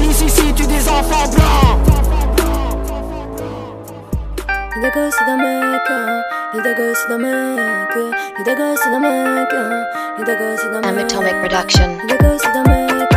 [0.00, 1.78] Police ici tue des enfants blancs.
[4.76, 5.88] Les deux gosses d'un mec,
[6.54, 7.94] les deux gosses d'un mec,
[8.38, 9.52] les deux gosses d'un mec,
[10.18, 10.86] les deux gosses d'un mec.
[10.86, 11.88] Amatomic Production.
[12.02, 13.12] Les deux gosses d'un mec,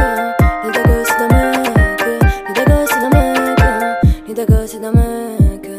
[0.65, 2.01] les deux gosses d'un mec,
[2.47, 3.59] les deux gosses d'un mec,
[4.27, 5.69] les deux gosses d'un mec.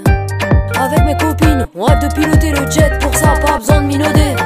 [0.80, 4.36] Avec mes copines, on hâte de piloter le jet, pour ça pas besoin de minauder.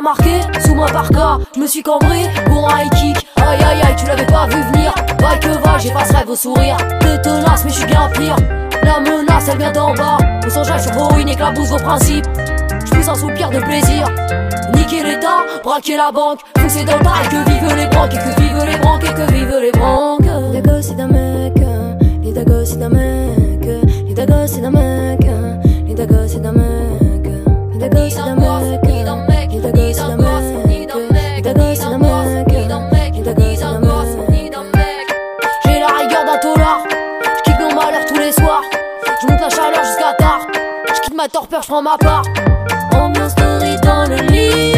[0.00, 3.26] Marqué, sous ma parka, je me suis cambré pour un high kick.
[3.36, 4.92] Aïe aïe aïe, tu l'avais pas vu venir.
[5.20, 6.78] Va que va, j'effacerai vos sourires.
[7.00, 8.34] T'es tenace, mais je suis bien pire.
[8.84, 10.16] La menace, elle vient d'en bas.
[10.44, 12.24] Au songeage sur vos ruines, éclabousse vos principes.
[12.84, 14.08] Je pousse un soupir de plaisir.
[14.74, 16.40] Niquer l'état, braquer la banque.
[16.54, 18.14] Pousser dans le tas et que vivent les branques.
[18.14, 20.52] Et que vivent les branques, et que vivent les branques.
[20.52, 21.54] Les gosses, c'est d'un mec.
[22.22, 23.64] Les gosses, c'est d'un mec.
[23.64, 25.20] Les gosses, c'est d'un mec.
[25.86, 27.28] Les gosses, c'est d'un mec.
[27.78, 28.71] Les gosses, c'est d'un mec.
[41.32, 42.22] Torpeur, je prends ma part.
[42.92, 44.74] Ambiance story dans le lit.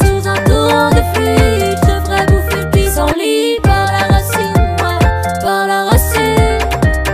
[0.00, 1.78] Sous un torrent de fuite.
[1.82, 3.60] Je devrais bouffer le pissenlit.
[3.62, 6.58] Par la racine, ouais, par la racine.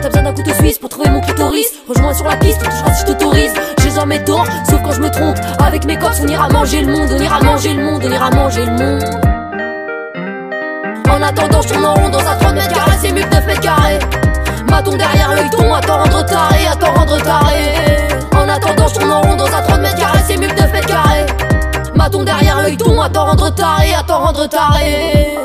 [0.00, 1.66] T'as besoin d'un couteau suisse pour trouver mon clitoris.
[1.88, 3.52] Rejoins sur la piste, touchera si je t'autorise.
[3.82, 5.38] J'ai jamais tort, sauf quand je me trompe.
[5.58, 7.10] Avec mes cops, on ira manger le monde.
[7.12, 9.04] On ira manger le monde, on ira manger le monde.
[11.10, 13.46] En attendant, je tourne en rond dans un 30 mètres carrés, c'est mieux que 9
[13.46, 13.98] mètres carrés.
[14.68, 18.04] Maton derrière l'œil ton, à t'en rendre taré, à t'en rendre taré.
[18.54, 20.72] En attendant, je tourne en rond dans un 30 mètres carrés, c'est mieux que 9
[20.72, 21.26] mètres carrés.
[21.96, 25.36] Maton derrière l'œil ton, à t'en rendre taré, à t'en rendre taré.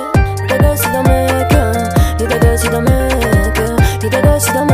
[0.48, 1.50] Deux gosses d'un mec,
[2.20, 3.62] deux gosses d'un mec,
[4.00, 4.69] deux gosses d'un mec,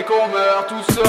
[0.00, 1.04] c'est qu'on meurt tout seul.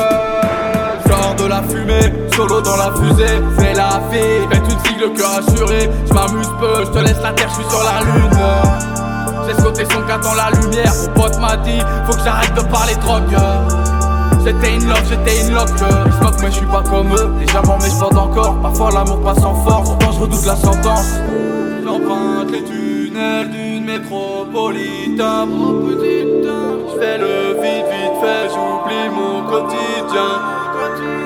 [1.07, 5.09] Sors de la fumée, solo dans la fusée, fais la vie, fais une fille le
[5.09, 5.90] cœur assuré.
[6.07, 8.30] Je m'amuse peu, je te laisse la terre, je suis sur la lune.
[9.47, 12.62] J'ai scoté son cas dans la lumière, mon pote m'a dit, faut que j'arrête de
[12.62, 13.36] parler drogue.
[14.44, 15.69] J'étais une love, j'étais une loque.
[15.77, 18.56] Je smoke mais je suis pas comme eux, déjà mort mais je encore.
[18.62, 21.13] Parfois l'amour passe en force, pourtant je redoute la sentence.
[21.83, 25.48] J'emprunte les tunnels d'une métropolitain.
[26.88, 28.50] Je fais le vite, vite fait,
[29.09, 30.31] mon quotidien.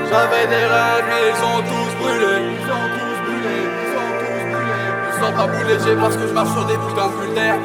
[0.09, 2.33] J'avais des rêves, mais ils ont tous brûlé.
[2.59, 4.81] Ils ont tous brûlé, ils ont tous brûlé.
[5.11, 7.55] Je sens pas plus parce que je marche sur des putains de d'air.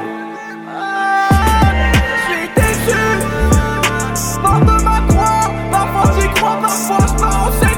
[2.27, 3.03] Suis déçu,
[4.43, 5.47] mort de ma croix.
[5.71, 7.70] Parfois j'y crois, parfois je pars en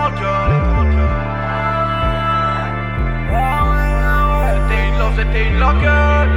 [0.00, 0.50] grands cœurs.
[4.54, 6.30] C'était une love, c'était une loquette.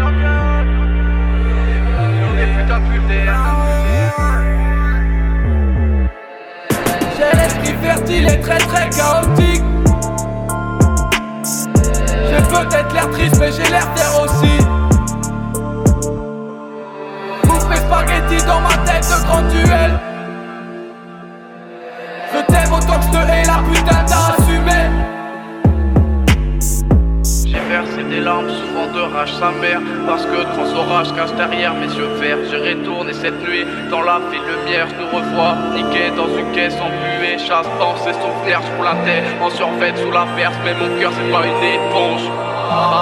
[2.26, 3.02] On est putain plus
[7.18, 9.64] J'ai l'esprit fertile et très très chaotique.
[12.30, 14.58] J'ai peut-être l'air triste, mais j'ai l'air fier aussi.
[17.44, 20.00] Bouffe mes spaghettis dans ma tête de grand duel.
[23.24, 24.82] Je hais, la putain assumé.
[27.46, 31.74] J'ai versé des larmes, souvent de rage sa mère Parce que grands orages cachent derrière
[31.74, 32.38] mes yeux verts.
[32.50, 36.76] J'ai retourné cette nuit dans la ville lumière Je nous revois, niqué dans une caisse
[36.76, 41.00] embuée Chasse, pensée, souvenir, je roule la tête En survêt sous la perce, mais mon
[41.00, 42.26] cœur c'est pas une éponge.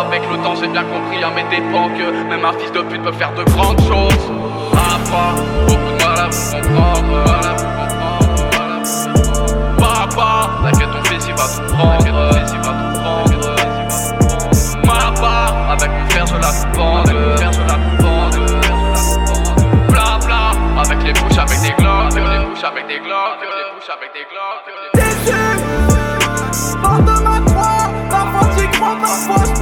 [0.06, 3.02] Avec le temps j'ai bien compris à mes dépens Que même un fils de pute
[3.04, 4.32] peut faire de grandes choses.
[4.72, 5.36] Papa,
[5.68, 7.71] beaucoup de mal à comprendre,
[11.42, 12.06] va tout prendre.
[12.46, 12.62] Tout
[13.00, 13.56] prendre
[14.84, 15.36] Papa,
[15.72, 18.02] avec mon frère je la coupe Avec mon frère je la coupe
[19.90, 20.44] Bla bla,
[20.82, 23.92] avec les bouches avec des glocks Avec les bouches avec des glocks Avec les bouches
[23.96, 25.42] avec des glocks Déçu,
[26.78, 29.54] mort de ma croix Parfois j'y crois, parfois je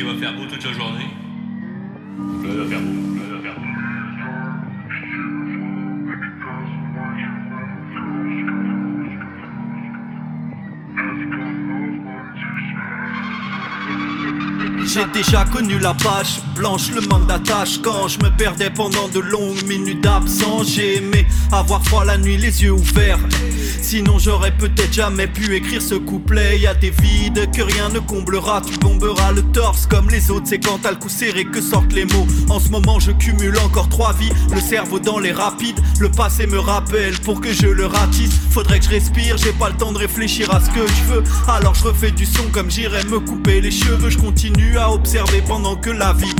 [0.00, 1.10] qu'il va faire beau toute la journée.
[2.16, 2.86] Donc là, il va faire beau.
[2.86, 3.66] Là, il va faire beau.
[14.86, 19.20] J'ai déjà connu la page blanche, le manque d'attache Quand je me perdais pendant de
[19.20, 23.20] longues minutes d'absence J'ai aimé avoir froid la nuit, les yeux ouverts
[23.90, 26.60] Sinon j'aurais peut-être jamais pu écrire ce couplet.
[26.60, 28.60] Y a des vides que rien ne comblera.
[28.60, 30.46] Tu bomberas le torse comme les autres.
[30.46, 32.24] C'est quand t'as le coup serré que sortent les mots.
[32.50, 34.30] En ce moment je cumule encore trois vies.
[34.54, 35.80] Le cerveau dans les rapides.
[35.98, 38.30] Le passé me rappelle pour que je le ratisse.
[38.52, 41.24] Faudrait que je respire, j'ai pas le temps de réfléchir à ce que je veux.
[41.48, 44.08] Alors je refais du son comme j'irais me couper les cheveux.
[44.08, 46.32] Je continue à observer pendant que la vie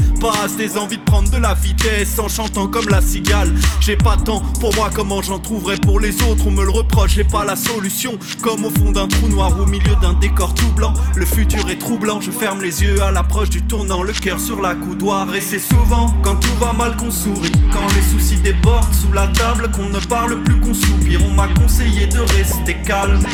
[0.59, 3.55] Des envies de prendre de la vitesse en chantant comme la cigale.
[3.81, 6.47] J'ai pas temps pour moi comment j'en trouverai pour les autres?
[6.47, 8.19] On me le reproche, j'ai pas la solution.
[8.43, 10.93] Comme au fond d'un trou noir au milieu d'un décor tout blanc.
[11.17, 14.03] Le futur est troublant, je ferme les yeux à l'approche du tournant.
[14.03, 17.53] Le cœur sur la coudoir et c'est souvent quand tout va mal qu'on sourit.
[17.73, 21.21] Quand les soucis débordent sous la table qu'on ne parle plus qu'on soupire.
[21.25, 23.25] On m'a conseillé de rester calme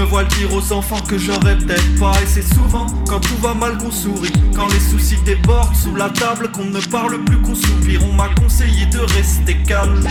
[0.00, 2.12] me vois le dire aux enfants que j'aurais peut-être pas.
[2.22, 4.32] Et c'est souvent quand tout va mal qu'on sourit.
[4.54, 8.00] Quand les soucis débordent sous la table Qu'on ne parle plus qu'on soupire.
[8.10, 10.02] On m'a conseillé de rester calme.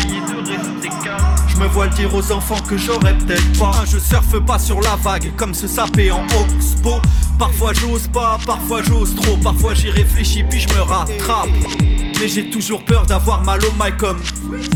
[1.47, 3.83] Je me vois le dire aux enfants que j'aurais peut-être pas.
[3.91, 6.99] Je surfe pas sur la vague comme se saper en expo
[7.37, 9.37] Parfois j'ose pas, parfois j'ose trop.
[9.37, 11.49] Parfois j'y réfléchis puis je me rattrape
[12.19, 14.17] mais j'ai toujours peur d'avoir mal au mic comme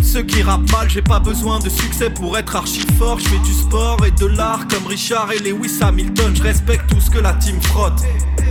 [0.01, 0.89] ceux qui rappent mal.
[0.89, 3.19] J'ai pas besoin de succès pour être archi fort.
[3.19, 6.33] Je fais du sport et de l'art comme Richard et Lewis Hamilton.
[6.35, 8.01] Je respecte tout ce que la team frotte.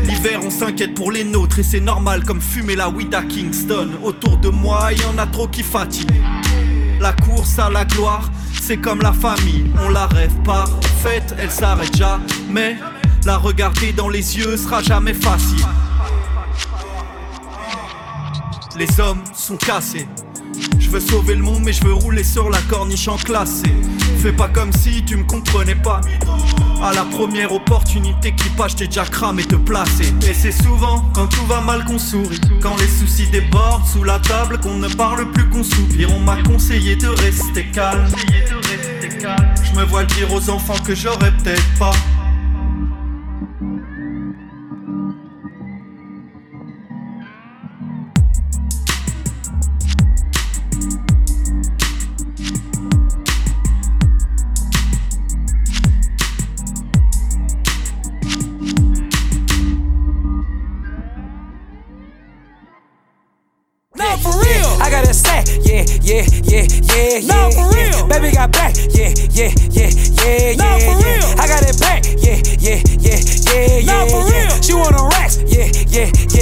[0.05, 3.91] L'hiver, on s'inquiète pour les nôtres et c'est normal comme fumer la weed à Kingston.
[4.03, 6.23] Autour de moi, y en a trop qui fatiguent.
[7.01, 8.31] La course à la gloire,
[8.61, 9.71] c'est comme la famille.
[9.85, 10.65] On la rêve pas,
[11.03, 12.77] faite, elle s'arrête jamais.
[13.25, 15.65] La regarder dans les yeux sera jamais facile.
[18.79, 20.07] Les hommes sont cassés.
[20.79, 23.67] Je veux sauver le monde, mais je veux rouler sur la corniche en classé.
[24.19, 26.01] Fais pas comme si tu me comprenais pas.
[26.83, 30.13] À la première opportunité qui passe, t'ai déjà cramé te placer.
[30.29, 32.41] Et c'est souvent quand tout va mal qu'on sourit.
[32.61, 36.11] Quand les soucis débordent sous la table, qu'on ne parle plus qu'on soupire.
[36.15, 38.07] On m'a conseillé de rester calme.
[39.63, 41.93] Je me vois dire aux enfants que j'aurais peut-être pas.
[75.93, 76.42] Yeah, yeah,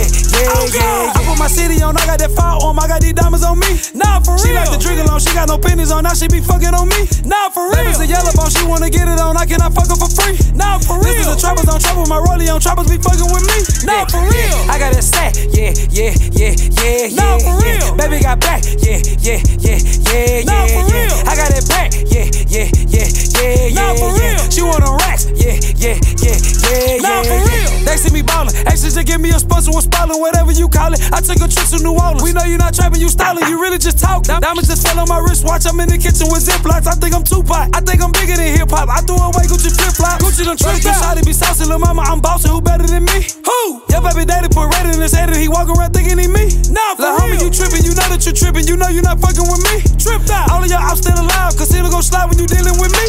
[1.41, 3.73] my city on, I got that fire on, I got these diamonds on me.
[3.97, 4.45] Nah, for real.
[4.45, 6.85] She like the drink alone, she got no pennies on, now she be fucking on
[6.93, 7.09] me.
[7.25, 7.81] Nah, for real.
[7.81, 10.37] Baby's a yellow bone, she wanna get it on, I cannot fuck her for free.
[10.53, 11.17] Nah, for real.
[11.17, 13.57] This is a trappers on trouble, my rollie on trappers be fucking with me.
[13.89, 14.53] Nah, for real.
[14.69, 17.17] I got that stack, yeah, yeah, yeah, yeah, yeah.
[17.17, 17.97] Nah, for real.
[17.97, 20.77] Baby got back, yeah, yeah, yeah, yeah, Nah, yeah.
[20.77, 21.09] for yeah.
[21.09, 21.17] real.
[21.25, 23.97] I got it back, yeah, yeah, yeah, yeah, Nah, yeah.
[23.97, 24.41] for real.
[24.53, 27.33] She want them racks, yeah, yeah, yeah, yeah, Nah, yeah.
[27.33, 27.71] for real.
[27.89, 30.93] They see me ballin', actually just give me a sponsor with spallin', whatever you call
[30.93, 31.01] it.
[31.13, 32.23] I took a trip to New Orleans.
[32.23, 34.25] We know you're not trapping, you styling, you really just talk.
[34.25, 36.87] Diamonds just fell on my wrist, watch I'm in the kitchen with ziplocs.
[36.91, 38.91] I think I'm Tupac, I think I'm bigger than hip hop.
[38.91, 40.19] I threw away Gucci flip flop.
[40.19, 40.99] Gucci done tripped out.
[40.99, 43.23] Shawty be saucy, lil' mama, I'm bossy, who better than me?
[43.47, 43.83] Who?
[43.91, 46.51] Your baby daddy put red in his head and he walk around thinking he me.
[46.75, 49.23] Nah, for Lil' homie, you trippin', you know that you trippin', you know you're not
[49.23, 49.87] fucking with me.
[50.01, 50.51] Tripped out.
[50.51, 53.07] All of your ops still alive, cause it'll go slide when you dealing with me.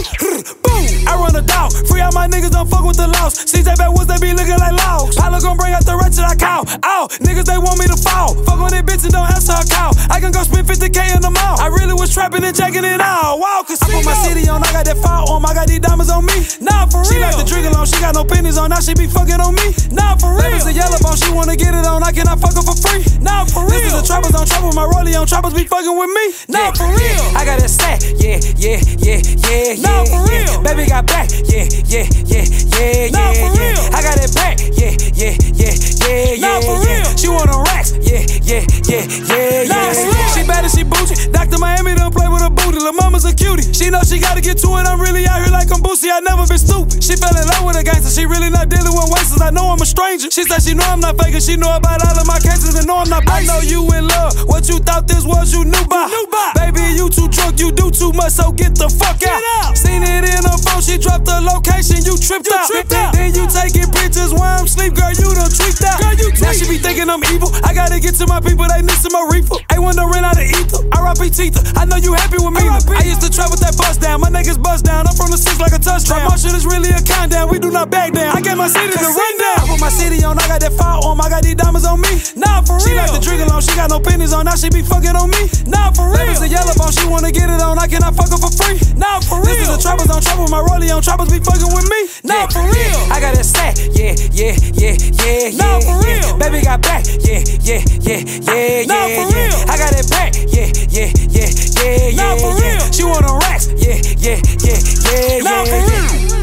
[0.62, 1.74] Boom, I run a dog.
[1.90, 3.34] Free out my niggas, don't fuck with the laws.
[3.50, 5.16] CJ backwoods, they be looking like laws.
[5.16, 6.66] Pilot gon' bring out the ratchet I call.
[6.84, 8.36] Oh, niggas, they want me to fall.
[8.44, 9.96] Fuck on that bitch and don't answer a call.
[10.12, 11.56] I can go spend 50k in the mall.
[11.60, 13.40] I really was trapping and jacking it all.
[13.40, 15.80] Wow, cause I put my city on, I got that fire on, I got these
[15.80, 16.44] diamonds on me.
[16.60, 17.10] Nah, for real.
[17.10, 19.56] She like the drink alone, she got no pennies on, now she be fucking on
[19.56, 19.72] me.
[19.96, 20.44] Nah, for real.
[20.52, 23.02] Baby's a yellow bone, she wanna get it on, I cannot fuck her for free.
[23.24, 23.80] Nah, for real.
[23.80, 26.26] This is the trappers on trouble, my rollie on trappers be fucking with me.
[26.52, 27.24] Nah, for real.
[27.38, 29.82] I got that stack, yeah, yeah, yeah, yeah, yeah.
[29.82, 30.52] Nah, for yeah.
[30.52, 30.62] real.
[30.62, 33.40] Baby got back, yeah, yeah, yeah, yeah, Nah, yeah.
[33.40, 33.62] for yeah.
[33.62, 33.82] real.
[33.96, 36.68] I got it back, yeah, yeah, yeah, yeah, Nah, yeah.
[36.68, 37.08] for yeah.
[37.08, 37.10] real.
[37.18, 40.34] She want them racks, yeah, yeah, yeah, yeah, yeah.
[40.34, 41.16] She bad and she bougie.
[41.32, 41.58] Dr.
[41.60, 42.80] Miami don't play with her booty.
[42.80, 43.64] Lil' mama's a cutie.
[43.74, 44.86] She know she gotta get to it.
[44.88, 46.10] I'm really out here like I'm Boosie.
[46.12, 47.04] I never been stupid.
[47.04, 48.10] She fell in love with a gangster.
[48.12, 49.42] She really not dealing with wasters.
[49.42, 50.30] I know I'm a stranger.
[50.32, 51.42] She said she know I'm not faking.
[51.42, 53.50] She know about all of my cases and know I'm not basic.
[53.50, 54.34] I know you in love.
[54.48, 56.08] What you thought this was, you knew by.
[56.08, 56.54] knew by.
[56.56, 57.60] Baby, you too drunk.
[57.60, 59.72] You do too much, so get the fuck Get out.
[59.72, 59.78] out.
[59.78, 60.82] Seen it in her phone.
[60.82, 62.02] She dropped the location.
[62.04, 62.68] You tripped You out.
[62.68, 63.14] tripped then, out.
[63.14, 64.96] then you taking pictures while I'm sleep.
[64.96, 66.00] Girl, you done tweaked out.
[66.02, 67.50] Girl, you now she be thinking I'm evil.
[67.64, 68.64] I gotta get to my people.
[68.72, 69.60] They missing my reefer.
[69.68, 70.80] Ain't wanna run out of ether.
[70.96, 71.28] R.I.P.
[71.28, 71.60] Teether.
[71.76, 72.64] I know you happy with me.
[72.64, 74.24] I used to trap with that bust down.
[74.24, 75.08] My niggas bust down.
[75.08, 76.32] I'm from the six like a touchdown.
[76.32, 77.52] My shit is really a countdown.
[77.52, 78.32] We do not back down.
[78.32, 79.60] I get my city to run down.
[79.60, 80.40] I put my city on.
[80.40, 81.20] I got that fire on.
[81.20, 82.16] I got these diamonds on me.
[82.40, 82.88] Nah, for real.
[82.88, 83.60] She like the drink alone.
[83.60, 84.48] She got no pennies on.
[84.48, 85.52] Now she be fucking on me.
[85.68, 86.24] Nah, for real.
[86.24, 86.96] Baby's a yellow bone.
[86.96, 87.76] She wanna get it on.
[87.76, 88.80] I cannot fuck her for free.
[88.96, 89.52] Nah, for real.
[89.52, 90.48] This is the trappers on trouble.
[90.48, 92.02] My rollie on trappers be fucking with me.
[92.24, 93.00] Nah, for real.
[93.12, 95.80] I got that stack, yeah, yeah, yeah, yeah, Nah, yeah.
[95.84, 96.30] for yeah.
[96.30, 96.38] real.
[96.38, 99.16] Baby got back, yeah, yeah, yeah, yeah, Nah, yeah.
[99.16, 99.48] for yeah.
[99.48, 99.70] real.
[99.70, 101.48] I got it back, yeah, yeah, yeah,
[101.80, 102.38] yeah, Nah, yeah.
[102.38, 102.84] for yeah.
[102.84, 102.92] real.
[102.92, 105.66] She want them racks, yeah, yeah, yeah, yeah, Nah, yeah.
[105.66, 106.18] for yeah.
[106.18, 106.42] real.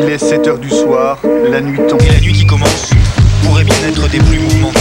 [0.00, 1.18] Il est 7h du soir,
[1.50, 2.00] la nuit tombe.
[2.02, 2.90] Et la nuit qui commence
[3.42, 4.78] pourrait bien être des plus mouvementées.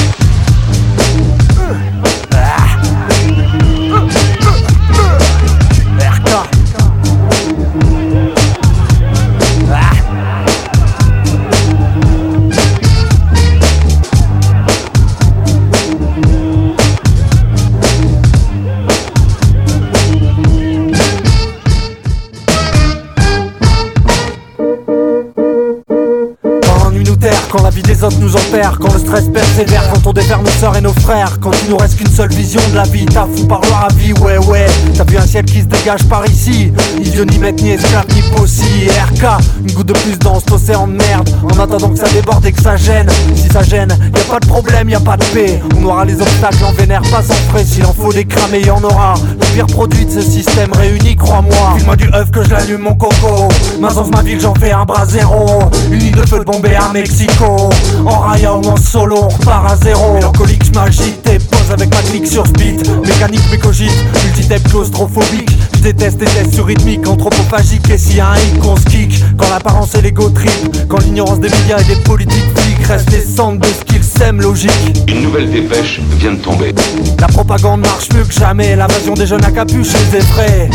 [27.97, 30.93] Des autres nous opère, quand le stress persévère, quand on défère nos sœurs et nos
[30.93, 33.87] frères, quand il nous reste qu'une seule vision de la vie, t'as fou par à
[33.93, 37.37] vie, ouais ouais, t'as vu un ciel qui se dégage par ici, ni dieu ni
[37.39, 39.25] maître, ni esclave, ni possi, RK,
[39.65, 42.51] une goutte de plus dans cet océan de merde, en attendant que ça déborde et
[42.51, 45.25] que ça gêne, si ça gêne, y a pas de problème, y a pas de
[45.25, 48.61] paix, on aura les obstacles, en vénère pas sans frais, s'il en faut des cramer,
[48.61, 52.43] y en aura, le pire produit de ce système réuni, crois-moi, file-moi du œuf que
[52.43, 53.47] je l'allume mon coco,
[53.79, 55.61] Mazance ma ville, j'en fais un bras zéro,
[55.91, 57.69] une ligne de feu de à Mexico,
[58.05, 61.89] en raya ou en solo, on repart à zéro, mélancolique, je m'agite et pose avec
[61.89, 67.07] ma clique sur speed, mécanique mais cogite, multitep claustrophobique, je déteste les tests sur rythmique,
[67.07, 70.87] anthropophagique, et s'il y a un hic, on se kick, quand l'apparence et l'ego trip,
[70.87, 74.41] quand l'ignorance des médias et des politiques flics, reste les centres de ce qu'ils sèment
[74.41, 75.03] logique.
[75.07, 76.73] Une nouvelle dépêche vient de tomber.
[77.19, 80.69] La propagande marche mieux que jamais, l'invasion des jeunes à capuche les effraie.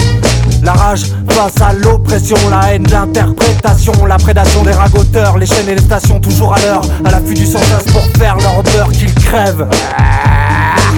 [0.63, 5.75] La rage face à l'oppression, la haine, l'interprétation, la prédation des ragoteurs, les chaînes et
[5.75, 9.69] les stations toujours à l'heure, à l'affût du sensas pour faire leur qu'ils crèvent.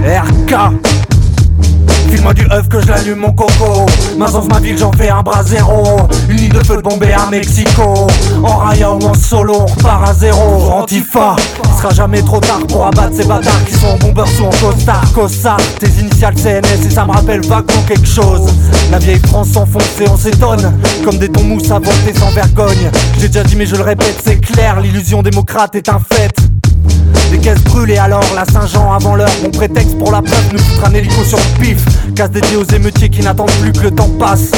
[0.02, 0.54] RK
[2.14, 3.86] File-moi du œuf que je l'allume mon coco.
[4.16, 5.96] Maintenant ma ville j'en fais un bras zéro.
[6.28, 8.06] Une ligne de feu de à Mexico.
[8.40, 10.70] En raya ou en solo on repart à zéro.
[10.70, 14.44] Antifa Il sera jamais trop tard pour abattre ces bâtards Qui sont en bombers ou
[14.44, 18.46] en costard Cossard Tes initiales CNS et ça me rappelle vaguement quelque chose.
[18.92, 20.72] La vieille France s'enfonce et on s'étonne
[21.04, 21.80] Comme des tons mousse à
[22.16, 22.92] sans vergogne.
[23.18, 26.53] J'ai déjà dit mais je le répète c'est clair L'illusion démocrate est un fait
[27.30, 30.86] des caisses brûlées alors, la Saint-Jean avant l'heure Mon prétexte pour la preuve nous foutre
[30.86, 31.84] un hélico sur le pif.
[32.14, 34.50] Casse dédié aux émeutiers qui n'attendent plus que le temps passe.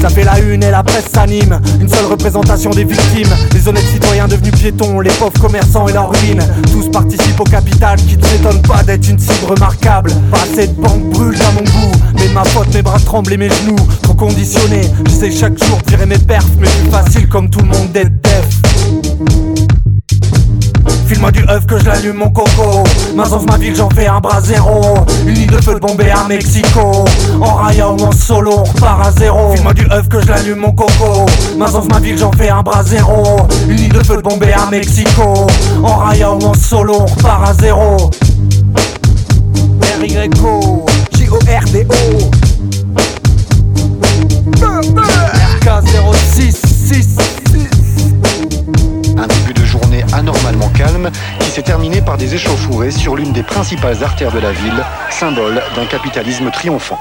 [0.00, 1.60] Ça fait la une et la presse s'anime.
[1.80, 3.34] Une seule représentation des victimes.
[3.52, 7.98] Les honnêtes citoyens devenus piétons Les pauvres commerçants et leurs ruines Tous participent au capital
[7.98, 10.12] Qui ne s'étonne pas d'être une cible remarquable.
[10.30, 11.92] Pas assez de banques brûlent à mon goût.
[12.14, 14.88] Mais ma faute mes bras tremblent et mes genoux Trop conditionnés.
[15.06, 18.12] J'essaie chaque jour de virer mes perfs Mais plus facile comme tout le monde d'être
[21.08, 22.84] File-moi du œuf que je l'allume mon coco.
[23.14, 24.94] Maintenant ma ville j'en fais un bras zéro.
[25.26, 27.04] Une ligne de feu de à Mexico.
[27.40, 29.52] En raya ou en solo on repart à zéro.
[29.54, 31.26] File-moi du œuf que je l'allume mon coco.
[31.56, 33.46] Maintenant ma ville j'en fais un bras zéro.
[33.68, 35.46] Une ligne de feu de à Mexico.
[35.82, 37.54] En raya ou en solo on repart à
[39.98, 40.86] R-Y-O
[41.16, 42.30] J-O-R-D-O
[45.60, 47.18] RK066
[49.16, 49.47] Un début de journée
[50.12, 54.52] anormalement calme qui s'est terminé par des échauffourées sur l'une des principales artères de la
[54.52, 56.98] ville, symbole d'un capitalisme triomphant.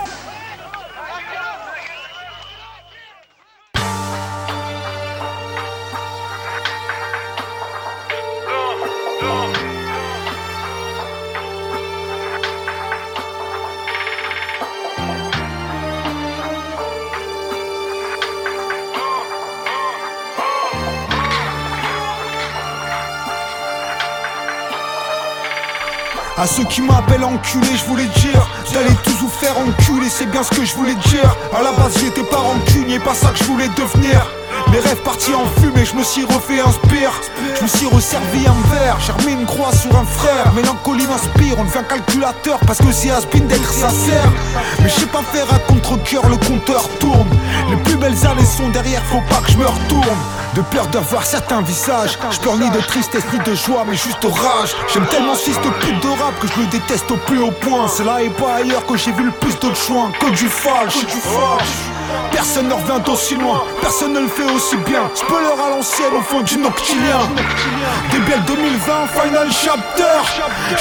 [26.38, 30.44] À ceux qui m'appellent enculé, je voulais dire D'aller tous vous faire enculer, c'est bien
[30.44, 31.36] ce que je voulais dire.
[31.52, 34.37] À la base j'étais pas rancunier, pas ça que je voulais devenir
[34.72, 37.12] mes rêves partis en fumée, je me suis refait un spire
[37.56, 40.54] Je me suis resservi un verre, j'ai remis une croix sur un frère.
[40.54, 44.32] Mélancolie m'inspire, on devient calculateur Parce que c'est Aspin d'être sincère.
[44.82, 47.30] Mais je sais pas faire un contre-coeur, le compteur tourne.
[47.70, 50.18] Les plus belles années sont derrière, faut pas que je me retourne.
[50.54, 54.24] De peur d'avoir certains visages Je pleure ni de tristesse ni de joie mais juste
[54.24, 54.76] rage.
[54.94, 57.52] J'aime tellement ce fils de pute de rap que je le déteste au plus haut
[57.52, 57.88] point.
[57.88, 61.06] C'est là et pas ailleurs que j'ai vu le plus de choix que du falche
[62.32, 65.10] Personne ne revient aussi loin, personne ne le fait aussi bien.
[65.14, 67.20] Spoiler à l'ancienne au fond du noctilien.
[68.12, 70.04] Débile 2020, final chapter.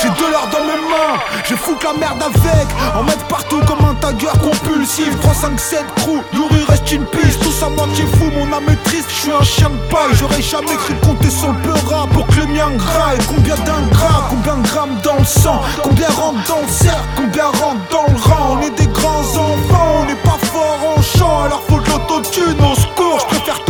[0.00, 2.68] J'ai de l'or dans mes mains, je foutre la merde avec.
[2.94, 7.50] En mettre partout comme tagueur compulsif 3, 5, 7, crew, Yuri reste une piste Tout
[7.50, 10.76] ça moitié fou, mon âme est triste, je suis un chien de paille J'aurais jamais
[10.76, 13.18] cru compter sur le peura pour que le mien graille.
[13.28, 15.60] Combien d'ingrats, combien de grammes dans le sang?
[15.82, 18.58] Combien rentre dans le cercle, combien rentre dans le rang?
[18.58, 22.60] On est des grands enfants, on n'est pas fort en chant Alors faut de l'autotune
[22.60, 23.64] au secours Je préfère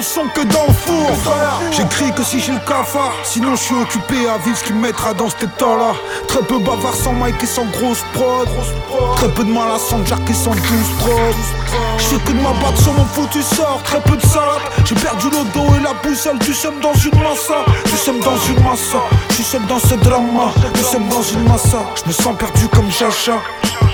[0.00, 1.10] que dans four.
[1.72, 4.80] J'écris que si j'ai le cafard Sinon je suis occupé à vivre ce qui me
[4.80, 5.92] mettra dans cet état-là.
[6.26, 8.48] Très peu bavard sans mic et sans grosse prod.
[9.16, 11.34] Très peu de mal à sans jack et sans douce prod.
[11.98, 14.62] Je fais que de m'abattre sur mon foutu sort Très peu de salade.
[14.86, 16.38] J'ai perdu le dos et la boussole.
[16.38, 17.64] Du seum dans une massa.
[17.84, 19.00] Du seum dans une massa.
[19.32, 20.52] Suis seul dans ce drama.
[20.74, 21.84] Du seum dans une massa.
[22.02, 23.34] Je me sens perdu comme Chacha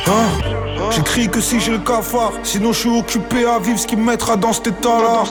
[0.08, 0.56] Hein?
[0.90, 4.04] J'écris que si j'ai le cafard, sinon je suis occupé à vivre ce qui me
[4.04, 5.24] mettra dans cet état-là.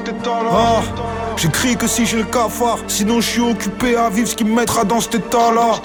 [1.37, 4.55] J'écris que si j'ai le cafard, sinon je suis occupé à vivre ce qui me
[4.55, 5.81] mettra dans cet état-là.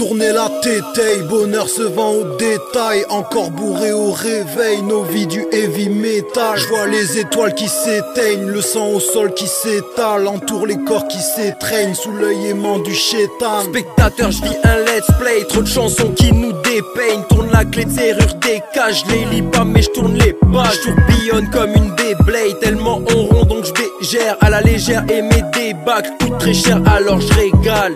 [0.00, 3.04] Tourner la tétaille, bonheur se vend au détail.
[3.10, 6.56] Encore bourré au réveil, nos vies du heavy metal.
[6.56, 10.26] Je vois les étoiles qui s'éteignent, le sang au sol qui s'étale.
[10.26, 13.64] Entoure les corps qui s'étreignent, sous l'œil aimant du chétan.
[13.64, 17.24] Spectateur, je vis un let's play, trop de chansons qui nous dépeignent.
[17.28, 20.80] Tourne la clé de serrure des cages, les lis pas mais je tourne les pages.
[20.82, 26.08] Tourbillonne comme une Beyblade, tellement on rond donc je à la légère et mes débacs
[26.18, 26.80] coûtent très cher.
[26.86, 27.94] Alors je régale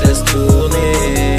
[0.00, 1.37] je laisse tourner,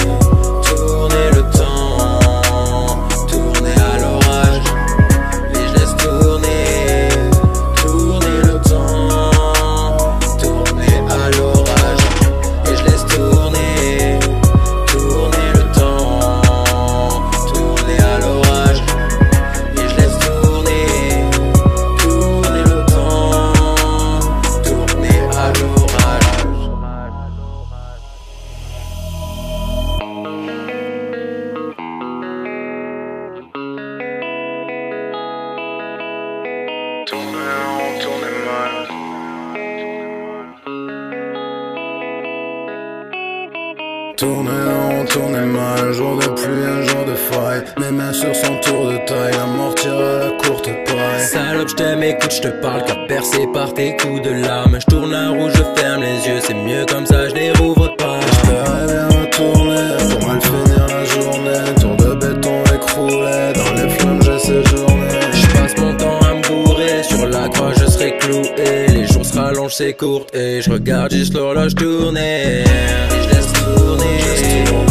[45.90, 45.94] mal.
[45.94, 47.64] Jour de pluie, un jour de faille.
[47.80, 51.26] Mes mains sur son tour de taille, la mort tire à la courte paille.
[51.32, 54.78] Salope, je t'aime, écoute, je te parle, car percé par tes coups de lame.
[54.80, 57.96] Je tourne la roue, je ferme les yeux, c'est mieux comme ça, je les rouvre
[57.98, 58.20] pas.
[58.22, 61.76] J'espérais bien retourner pour mal finir la journée.
[61.80, 65.08] Tour de béton écroulé, dans les flammes j'ai séjourné.
[65.34, 68.88] Je passe mon temps à me bourrer, sur la croix je serai cloué.
[68.90, 72.62] Les jours se rallongent, c'est court, et je regarde juste l'horloge tourner.
[72.62, 74.89] Et je laisse tourner, tourner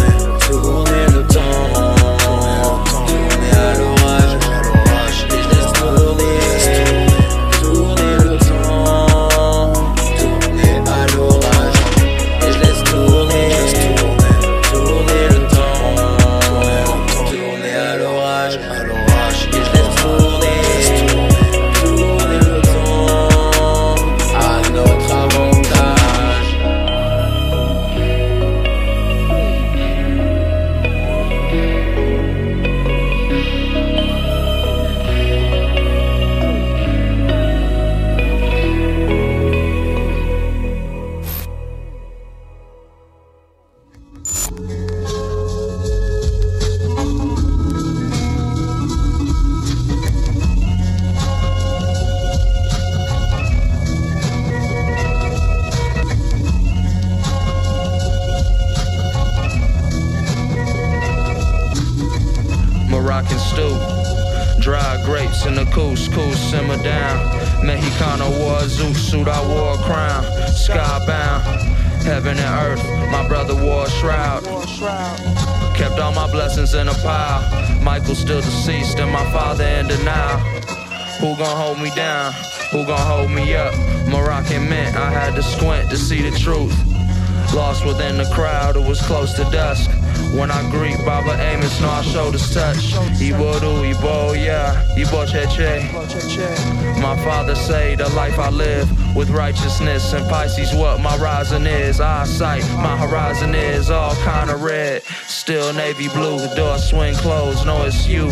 [97.29, 102.01] father say the life I live with righteousness and Pisces, what my rising is.
[102.01, 105.03] Eyesight, my horizon is all kinda red.
[105.27, 108.31] Still navy blue, door swing closed, no, it's you.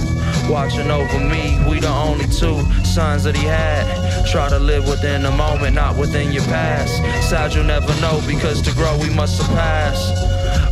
[0.49, 3.85] Watching over me, we the only two sons that he had.
[4.33, 6.95] Try to live within the moment, not within your past.
[7.29, 9.99] Sad you'll never know because to grow we must surpass.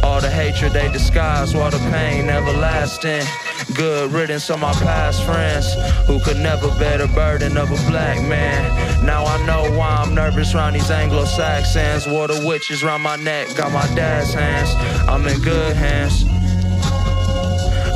[0.02, 3.26] All the hatred they disguise while the pain everlasting.
[3.72, 5.72] Good riddance of my past friends
[6.06, 9.04] who could never bear the burden of a black man.
[9.04, 12.06] Now I know why I'm nervous around these Anglo Saxons.
[12.06, 14.70] Water witches round my neck, got my dad's hands.
[15.08, 16.24] I'm in good hands.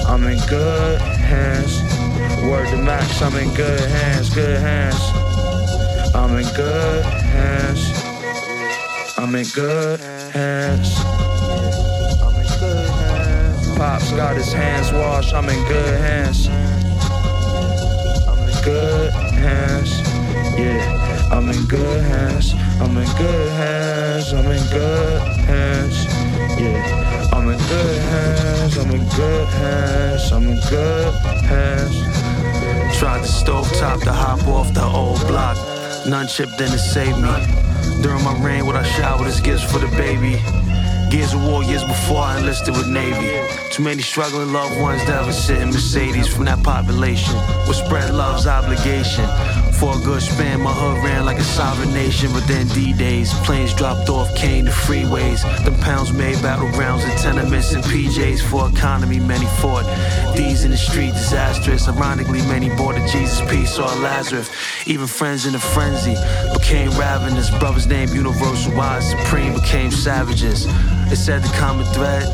[0.09, 1.83] I'm in good hands.
[2.45, 4.99] Word to Max, I'm in good hands, good hands.
[6.15, 8.09] I'm in good hands.
[9.19, 10.01] I'm in good
[10.33, 11.28] hands.
[13.79, 16.49] Pop's got his hands washed, I'm in good hands.
[18.27, 20.01] I'm in good hands.
[20.59, 22.55] Yeah, I'm in good hands.
[22.81, 24.33] I'm in good hands.
[24.33, 26.07] I'm in good hands.
[26.61, 28.79] Yeah, I'm in good hands.
[28.79, 30.33] I'm in good hands.
[30.33, 31.15] I'm in good
[31.45, 32.99] hands.
[32.99, 35.57] Tried the stove top to hop off the old block.
[36.05, 38.03] None chipped in to save me.
[38.03, 40.43] During my reign, what I showered as gifts for the baby.
[41.11, 43.31] Gears of war years before I enlisted with Navy.
[43.71, 47.35] Too many struggling loved ones that ever sit in Mercedes from that population.
[47.67, 49.25] Would spread love's obligation.
[49.79, 52.33] For a good span, my hood ran like a sovereign nation.
[52.33, 55.43] But then D days, planes dropped off, came to freeways.
[55.65, 59.21] Them pounds made battlegrounds and tenements and PJs for economy.
[59.21, 59.85] Many fought.
[60.35, 61.89] D's in the street, disastrous.
[61.89, 64.51] Ironically, many bought a Jesus piece or a Lazarus.
[64.87, 66.17] Even friends in a frenzy
[66.55, 67.51] became ravenous.
[67.61, 70.67] Brothers named Universal Wise Supreme became savages.
[71.13, 72.27] It said the common thread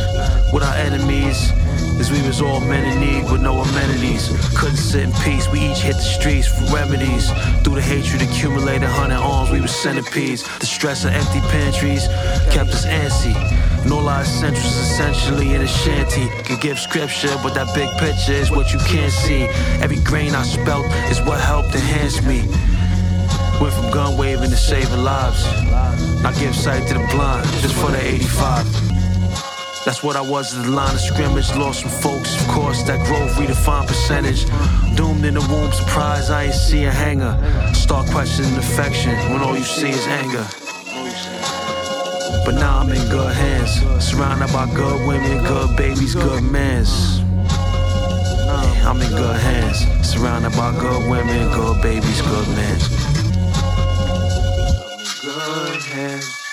[0.51, 1.53] with our enemies
[2.01, 4.29] is we was all men in need with no amenities.
[4.57, 7.31] Couldn't sit in peace, we each hit the streets for remedies.
[7.63, 10.43] Through the hatred accumulated, hundred arms, we were centipedes.
[10.59, 12.07] The stress of empty pantries
[12.51, 13.35] kept us antsy.
[13.87, 16.29] No our essentials essentially in a shanty.
[16.45, 19.45] Can give scripture, but that big picture is what you can't see.
[19.83, 22.41] Every grain I spelt is what helped enhance me.
[23.61, 25.45] Went from gun waving to saving lives.
[26.25, 28.94] I give sight to the blind, just for the 85.
[29.85, 31.55] That's what I was at the line of scrimmage.
[31.55, 32.83] Lost some folks, of course.
[32.85, 34.47] That growth redefined percentage.
[34.97, 36.31] Doomed in the womb, surprise.
[36.31, 37.37] I ain't see a hanger.
[37.75, 40.47] Start questioning affection when all you see is anger.
[42.47, 43.83] But now I'm in good hands.
[44.03, 46.43] Surrounded by good women, good babies, good.
[48.65, 49.85] Yeah, I'm in good hands.
[50.09, 52.89] Surrounded by good women, good babies, good mans.
[55.21, 56.45] Good hands.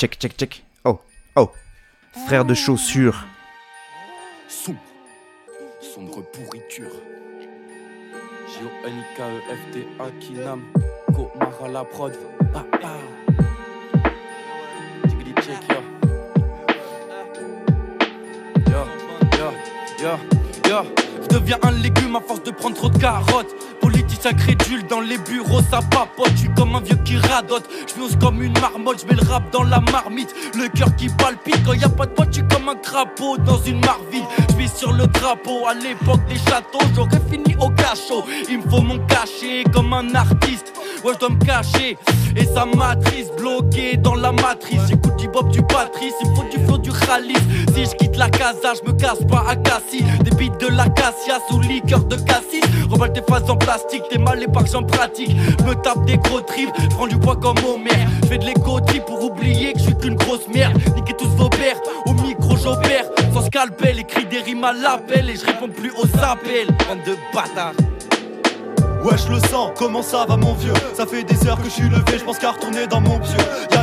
[0.00, 0.64] Check, check, check.
[0.82, 0.98] Oh,
[1.36, 1.50] oh.
[2.26, 3.26] Frère de chaussures.
[4.48, 4.80] Sombre.
[5.78, 6.90] Sombre pourriture.
[8.48, 10.62] J-O-N-I-K-E-F-T-A Kinam.
[11.14, 12.14] Komara la prod.
[12.54, 12.96] Ah ah.
[15.06, 15.82] Jiggly check yo.
[18.70, 18.86] Yo,
[19.36, 19.52] yo,
[20.00, 20.18] yo,
[20.66, 21.09] yo.
[21.30, 23.54] Deviens un légume à force de prendre trop de carottes.
[23.80, 26.30] Politicien crédule dans les bureaux, ça papote.
[26.34, 27.68] Je suis comme un vieux qui radote.
[27.86, 30.34] Je m'ose comme une marmotte, je mets le rap dans la marmite.
[30.54, 33.38] Le cœur qui palpite quand y a pas de poids, je suis comme un crapaud
[33.38, 34.24] dans une mare vide.
[34.50, 36.84] Je vis sur le drapeau à l'époque des châteaux.
[36.94, 38.24] J'aurais fini au cachot.
[38.48, 40.72] Il me faut mon cachet comme un artiste.
[41.04, 41.96] Ouais, je dois me cacher.
[42.36, 44.80] Et sa matrice bloquée dans la matrice.
[44.88, 46.14] J'écoute du Bob, du Patrice.
[46.22, 47.34] Il faut du flow, du Khalis.
[47.74, 50.04] Si je quitte la casa, je me casse pas à Cassis.
[50.22, 50.66] Des bites de
[51.20, 52.62] l'acacia sous liqueur de cassis.
[52.90, 55.34] Remballe tes phases en plastique, t'es mal et par j'en pratique.
[55.66, 58.06] Me tape des gros trips, je prends du poids comme Homer.
[58.28, 60.76] Fais de trip pour oublier que je suis qu'une grosse merde.
[60.94, 63.04] Niquez tous vos pères, au micro j'opère.
[63.32, 65.30] Sans scalpel, écrit des rimes à l'appel.
[65.30, 66.68] Et je réponds plus aux appels.
[66.88, 67.74] Bande de bâtards.
[69.04, 70.74] Ouais, je le sens, comment ça va mon vieux?
[70.92, 73.38] Ça fait des heures que je suis levé, je pense qu'à retourner dans mon pieu.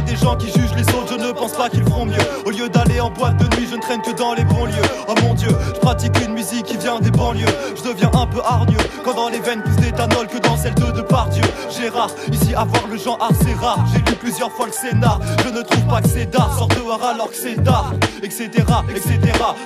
[0.08, 2.15] Des gens qui jugent les autres, je ne pense pas qu'ils feront mieux.
[2.46, 4.88] Au lieu d'aller en boîte de nuit, je ne traîne que dans les bons lieux.
[5.08, 7.46] Oh mon dieu, je pratique une musique qui vient des banlieues.
[7.76, 10.91] Je deviens un peu hargneux quand dans les veines plus d'éthanol que dans celle de
[10.91, 11.43] Depardieu.
[11.70, 13.84] Gérard, ici avoir le genre art c'est rare.
[13.91, 16.58] J'ai lu plusieurs fois le scénar, je ne trouve pas que c'est d'art.
[16.58, 17.93] Sort dehors alors que c'est d'art,
[18.24, 18.50] etc.
[18.89, 19.20] etc.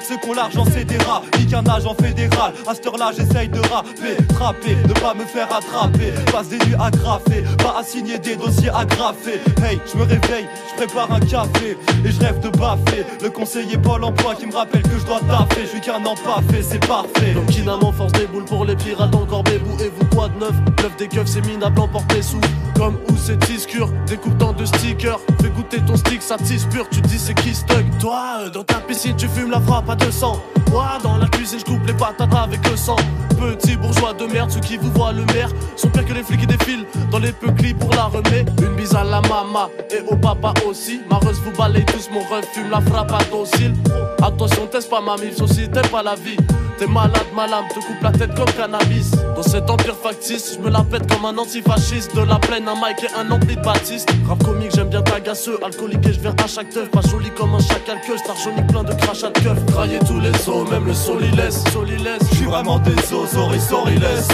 [0.07, 2.53] Ceux qui ont l'argent c'est des rats, nique un agent fédéral.
[2.67, 6.13] À cette heure-là, j'essaye de rapper, trapper, ne pas me faire attraper.
[6.31, 9.39] Passe des nuits à graffer, pas à signer des dossiers agrafés.
[9.63, 13.05] Hey, je me réveille, je prépare un café et je rêve de baffer.
[13.21, 15.61] Le conseiller Pôle emploi qui me rappelle que je dois taffer.
[15.63, 17.33] Je suis qu'un empaffé, c'est parfait.
[17.33, 20.53] Donc Kinam force des boules pour les pirates encore bébou et quoi de neuf?
[20.81, 22.39] Neuf des keufs c'est minable emporté sous.
[22.75, 25.19] Comme où c'est Tiscure Découpe tant de stickers.
[25.41, 28.63] Fais goûter ton stick ça tisse pur Tu dis c'est qui stug Toi euh, dans
[28.63, 31.93] ta piscine tu fumes la frappe à 200 Moi dans la cuisine je coupe les
[31.93, 32.95] patates avec le sang.
[33.39, 36.41] Petit bourgeois de merde ceux qui vous voient le maire Sont pires que les flics
[36.41, 40.15] qui défilent Dans les peuclis pour la remet Une bise à la mama et au
[40.15, 41.01] papa aussi.
[41.09, 43.73] Mareuse vous balaye tous mon ref fume la frappe à docile
[44.21, 46.37] Attention teste pas ma mif aussi t'aimes pas la vie
[46.81, 49.11] T'es malade, malade, te coupe la tête comme cannabis.
[49.35, 52.15] Dans cet empire factice, je me la pète comme un antifasciste.
[52.15, 54.09] De la plaine, un mic et un ampli de Baptiste.
[54.27, 55.59] Rap comique, j'aime bien tagaceux.
[55.63, 56.89] Alcoolique et je viens à chaque teuf.
[56.89, 59.63] Pas joli comme un chacal que je plein de crachats de keuf.
[59.67, 61.63] Trailler tous les os, même le solilès.
[61.71, 62.19] Solilès.
[62.31, 64.27] Je suis vraiment des os, sorry, sorry, laisse.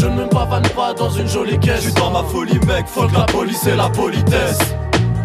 [0.00, 1.82] Je ne me pavane pas dans une jolie caisse.
[1.82, 4.58] Je suis dans ma folie, mec, fuck la police et la politesse.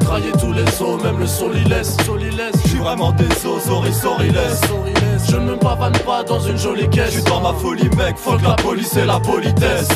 [0.10, 1.95] Trailler tous les os, même le solilès.
[2.04, 2.52] Solilès.
[2.63, 4.60] Je suis vraiment des os, sorry, sorry, laisse.
[5.30, 7.12] Je ne me pavane pas dans une jolie caisse.
[7.12, 9.88] Je suis dans ma folie, mec, fuck la police et la politesse.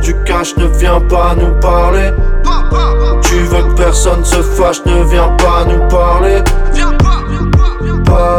[0.00, 2.12] Pour du cash, ne viens pas nous parler.
[3.22, 6.42] Tu veux que personne se fâche, ne viens pas nous parler.
[8.04, 8.34] Passe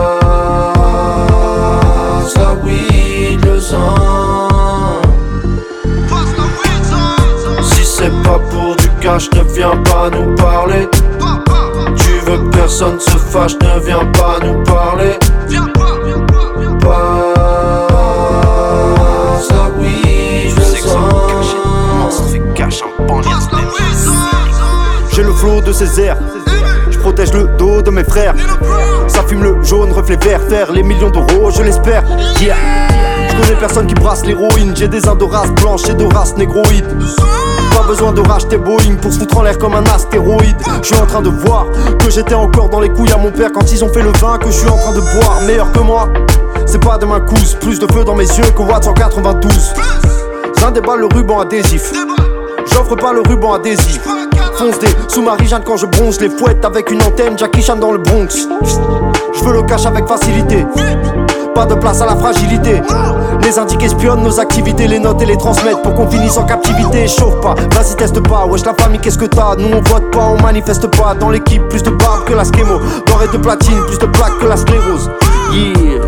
[2.35, 4.49] la weed, le sang.
[7.61, 10.89] Si c'est pas pour du cash, ne viens pas nous parler.
[11.97, 15.17] Tu veux que personne se fâche, ne viens pas nous parler.
[25.41, 26.17] De ces airs.
[26.91, 28.35] Je protège le dos de mes frères.
[29.07, 32.03] Ça fume le jaune, reflet vert, faire les millions d'euros, je l'espère.
[32.39, 32.55] Yeah.
[33.27, 34.73] Je connais personne qui brasse l'héroïne.
[34.75, 36.85] J'ai des uns de et de race négroïde.
[37.75, 40.57] Pas besoin de racheter Boeing pour se foutre en l'air comme un astéroïde.
[40.83, 41.65] Je suis en train de voir
[41.97, 44.37] que j'étais encore dans les couilles à mon père quand ils ont fait le vin
[44.37, 45.41] que je suis en train de boire.
[45.47, 46.07] Meilleur que moi,
[46.67, 47.55] c'est pas de ma cousse.
[47.55, 49.73] Plus de feu dans mes yeux que Watt 192.
[50.59, 51.91] J'en déballe le ruban adhésif.
[52.71, 54.01] J'offre pas le ruban adhésif.
[54.61, 58.47] Des sous-marins quand je bronze les fouettes avec une antenne Jackie Chan dans le Bronx.
[59.33, 60.67] Je veux le cash avec facilité.
[61.55, 62.79] Pas de place à la fragilité.
[63.41, 67.07] Les indiques espionnent nos activités, les notes et les transmettent pour qu'on finisse en captivité.
[67.07, 68.45] Chauffe pas, vas-y teste pas.
[68.45, 69.55] Wesh la famille, qu'est-ce que t'as?
[69.55, 71.15] Nous on vote pas, on manifeste pas.
[71.15, 72.77] Dans l'équipe, plus de barbe que la skémo.
[73.07, 75.09] D'or de platine, plus de plaques que la sclérose.
[75.51, 76.01] Yeah.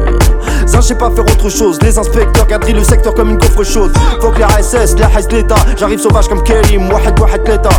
[0.68, 1.80] Ça, je sais pas faire autre chose.
[1.82, 3.92] Les inspecteurs quadrillent le secteur comme une coffre chaude.
[4.22, 5.56] Faut que la SS, la haisse l'état.
[5.76, 7.70] J'arrive sauvage comme Kerim, Wahed Wahed l'état.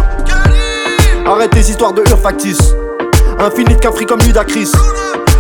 [1.26, 2.74] Arrête tes histoires de hur factice.
[3.38, 4.70] Infini de Capri comme Ludacris.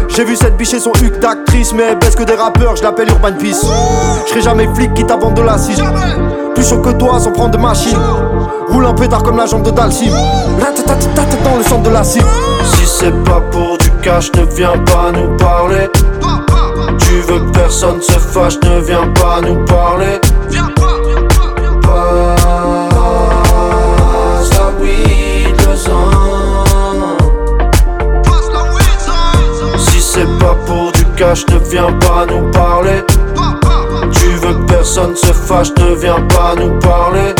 [0.08, 2.82] J'ai vu cette biche et son huc d'actrice, mais elle baisse que des rappeurs, je
[2.82, 3.66] l'appelle Urban Peace.
[4.24, 5.82] Je serai jamais flic qui t'abandonne de l'acide.
[6.54, 7.98] Plus chaud que toi sans prendre de machine.
[8.68, 10.10] Roule un pétard comme la jambe de Dalsim.
[11.44, 12.22] dans le centre de la cime.
[12.64, 15.88] Si c'est pas pour du cash, ne viens pas nous parler.
[16.98, 20.20] Tu veux que personne se fâche, ne viens pas nous parler.
[31.16, 33.02] Cash, ne viens pas nous parler.
[34.12, 37.34] Tu veux que personne se fâche, ne viens pas nous parler.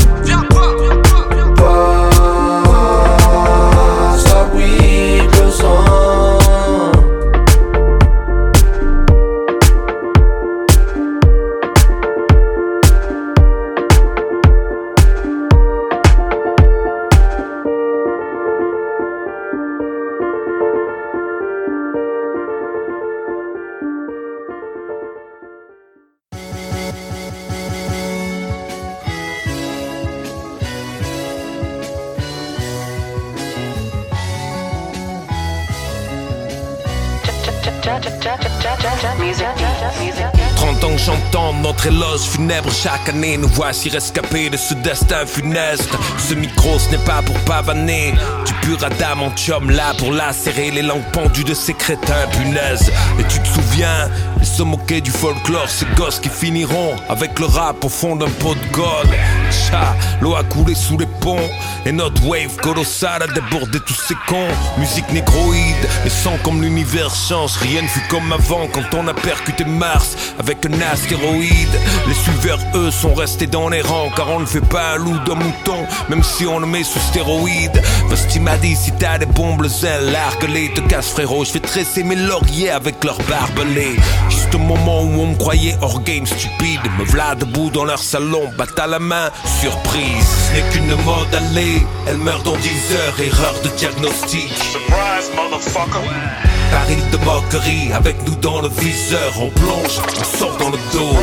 [42.35, 45.91] Funèbre chaque année Nous voici rescapés de ce destin funeste.
[46.19, 48.15] Ce micro ce n'est pas pour pavaner.
[48.47, 52.91] Du pur adamantium là pour lacérer Les langues pendues de ces crétins punaises.
[53.19, 57.47] Et tu te souviens Ils se moquaient du folklore Ces gosses qui finiront avec le
[57.47, 59.11] rap au fond d'un pot de gold.
[59.51, 61.51] Chat, l'eau a coulé sous les ponts
[61.85, 64.49] Et notre wave colossale a débordé tous ces cons.
[64.79, 67.57] Musique négroïde Et sans comme l'univers change.
[67.59, 71.74] Rien ne fut comme avant quand on a percuté Mars avec un astéroïde.
[72.07, 75.19] Les suiveurs, eux, sont restés dans les rangs, car on ne fait pas un loup
[75.27, 77.83] d'un mouton, même si on le met sous stéroïde.
[78.09, 81.45] Vasti m'a dit si t'as des bombes, ailes, largue-les, te casse frérot.
[81.45, 83.97] Je vais tresser mes lauriers avec leurs barbelés.
[84.29, 88.03] Juste au moment où on me croyait hors game stupide, me v'là debout dans leur
[88.03, 90.27] salon, battent à la main, surprise.
[90.49, 94.49] Ce n'est qu'une mode allée, elle meurt dans 10 heures, erreur de diagnostic.
[94.73, 96.54] Surprise, motherfucker.
[96.75, 101.17] Paris de moquerie, avec nous dans le viseur, on plonge, on sort dans le dos.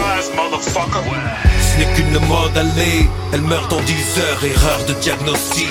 [1.67, 5.67] Ce n'est qu'une mode allée, elle meurt dans 10 heures, erreur de diagnostic.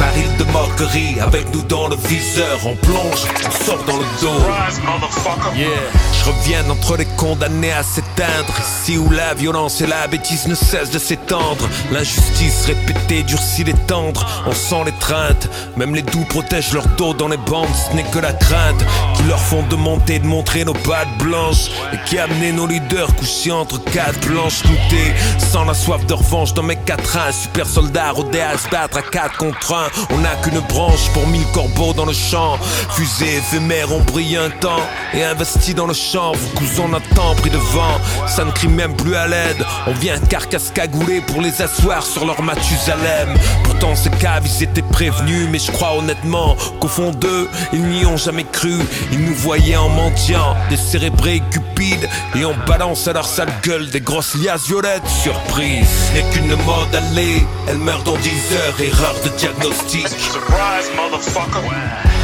[0.00, 5.56] Paris de avec nous dans le viseur, on plonge, on sort dans le dos.
[5.56, 5.68] Yeah,
[6.12, 10.54] je reviens entre les condamnés à s'éteindre, ici où la violence et la bêtise ne
[10.54, 11.68] cessent de s'étendre.
[11.90, 17.28] L'injustice répétée durcit les tendres, on sent l'étreinte, même les doux protègent leur dos dans
[17.28, 18.84] les bandes, ce n'est que la crainte
[19.16, 22.66] qui leur font de monter, de montrer nos pattes blanches et qui a amené nos
[22.66, 25.14] leaders couchés entre quatre planches cloutées,
[25.52, 29.02] sans la soif de revanche dans mes quatrains, super soldats rodés à se battre à
[29.02, 29.88] quatre contre un.
[30.10, 32.58] On qu'une branche pour mille corbeaux dans le champ.
[32.90, 34.82] Fusée éphémère, on brille un temps
[35.12, 36.32] et investi dans le champ.
[36.32, 39.64] Vous cousons notre temps pris de vent, ça ne crie même plus à l'aide.
[39.86, 43.34] On vient carcasse cagoulée pour les asseoir sur leur Mathusalem.
[43.64, 48.06] Pourtant, ces caves, ils étaient prévenus, mais je crois honnêtement qu'au fond d'eux, ils n'y
[48.06, 48.74] ont jamais cru.
[49.12, 54.00] Ils nous voyaient en mendiant, décérébrés cupides, et on balance à leur sale gueule des
[54.00, 55.06] grosses liasses violettes.
[55.22, 60.06] Surprise, n'est qu'une mode allée, elle meurt dans 10 heures, erreur de diagnostic.
[60.32, 61.62] Surprise, motherfucker.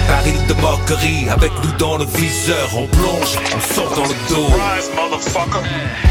[0.09, 4.49] Paris de moquerie, avec nous dans le viseur, on plonge, on sort dans le dos.
[4.49, 5.65] Surprise, motherfucker.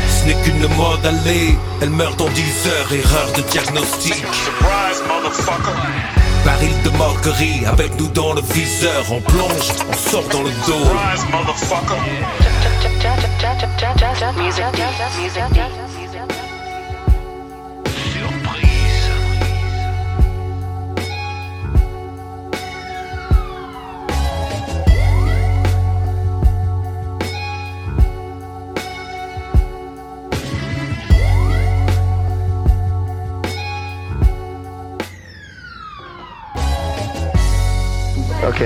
[0.08, 4.16] Ce n'est qu'une mode allée, elle meurt dans 10 heures, erreur de diagnostic.
[4.16, 5.76] Surprise, motherfucker.
[6.46, 10.86] Paris de moquerie, avec nous dans le viseur, on plonge, on sort dans le dos.
[10.86, 12.00] Surprise, motherfucker.
[38.60, 38.66] Ok.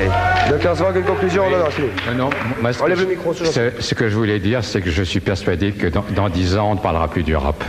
[0.50, 2.30] Docteur Zwang, une conclusion Non, non, c'est Euh, Non,
[2.62, 5.04] moi, ce, Enlève que le micro, ce- ce que je voulais dire, c'est que je
[5.04, 7.64] suis persuadé que dans, dans 10 ans, on ne parlera plus du rap.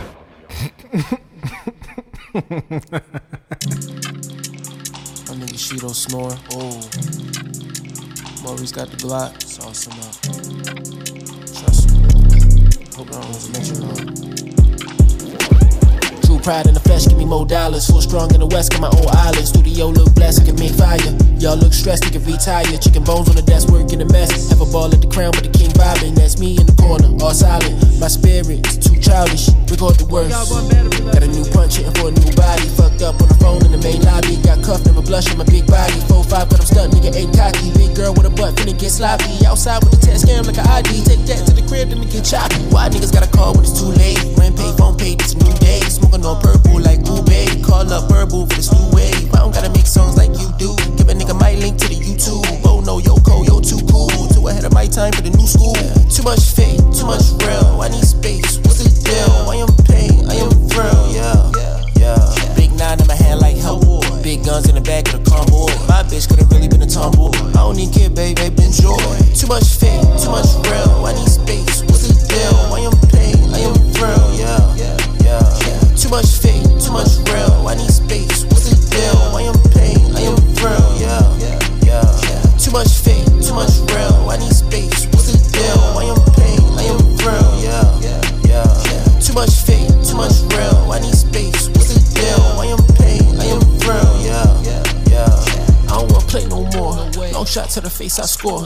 [5.29, 6.37] My nigga Shido snoring.
[6.53, 6.79] Oh.
[8.43, 9.31] Maurice got the.
[9.45, 10.15] Sauce him up.
[11.53, 11.97] Trust me.
[12.95, 13.95] Hope I don't mention him.
[14.15, 14.34] True
[16.45, 17.89] pride in the flesh, give me more dollars.
[17.89, 19.49] Full strong in the west, got my own island.
[19.49, 21.01] Studio look blessed, I can make fire.
[21.41, 22.69] Y'all look stressed, you can retire.
[22.77, 24.29] Chicken bones on the desk, work in a mess.
[24.53, 26.13] Have a ball at the crown with the king vibing.
[26.13, 27.73] That's me in the corner, all silent.
[27.97, 29.49] My spirit is too childish.
[29.65, 30.29] Record the words.
[30.29, 32.69] Got a new punch hitting for a new body.
[32.77, 34.37] Fucked up on the phone in the main lobby.
[34.45, 35.97] Got cuffed, never blushing my big body.
[36.05, 37.73] 4-5, but I'm stuck, nigga, ain't cocky.
[37.73, 39.33] Big girl with a butt, finna get sloppy.
[39.49, 41.09] Outside with the test scam like an ID.
[41.09, 42.61] Take that to the crib, then it get choppy.
[42.69, 44.21] Why niggas gotta call when it's too late?
[44.37, 45.81] Rent pay, phone pay, this new day.
[45.89, 47.63] Smoking on purple like babe.
[47.63, 47.84] Call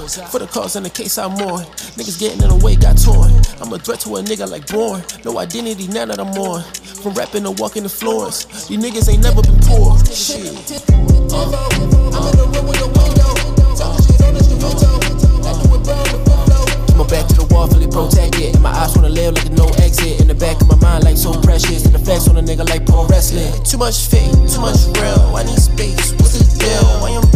[0.10, 1.62] For the cause and the case I'm on.
[1.93, 3.30] Niggas getting in the way, got torn.
[3.62, 5.05] I'm a threat to a nigga like born.
[5.24, 6.66] No identity, now that I'm on.
[7.05, 8.49] From rapping to walking the floors.
[8.66, 9.93] These niggas ain't never been poor.
[10.10, 10.49] Shit.
[10.49, 13.38] I'm in the room with your window.
[13.78, 14.97] Talking shit on this computer.
[15.45, 18.57] Back to my back to the wall, fully protected.
[18.57, 20.22] And my eyes wanna live like a no exit.
[20.22, 21.86] In the back of my mind, like so precious.
[21.86, 23.53] And the flex on a nigga like pro wrestling.
[23.62, 25.38] Too much fake, too much real.
[25.38, 26.18] I need space.
[26.18, 27.05] What's the deal?
[27.05, 27.28] I am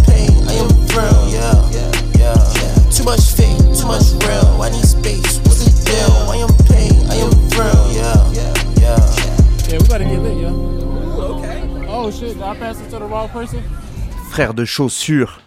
[3.04, 4.62] Too much fake, too much real.
[4.62, 5.38] I need space.
[5.40, 6.10] What's the deal?
[6.32, 7.92] I am pain, I am thrill.
[7.92, 8.32] Yeah,
[8.80, 8.96] yeah.
[9.68, 10.48] Yeah, we gotta get lit, yo.
[11.36, 11.86] Okay.
[11.90, 13.62] Oh shit, did I pass it to the wrong person?
[14.32, 15.43] Frère de chaussures.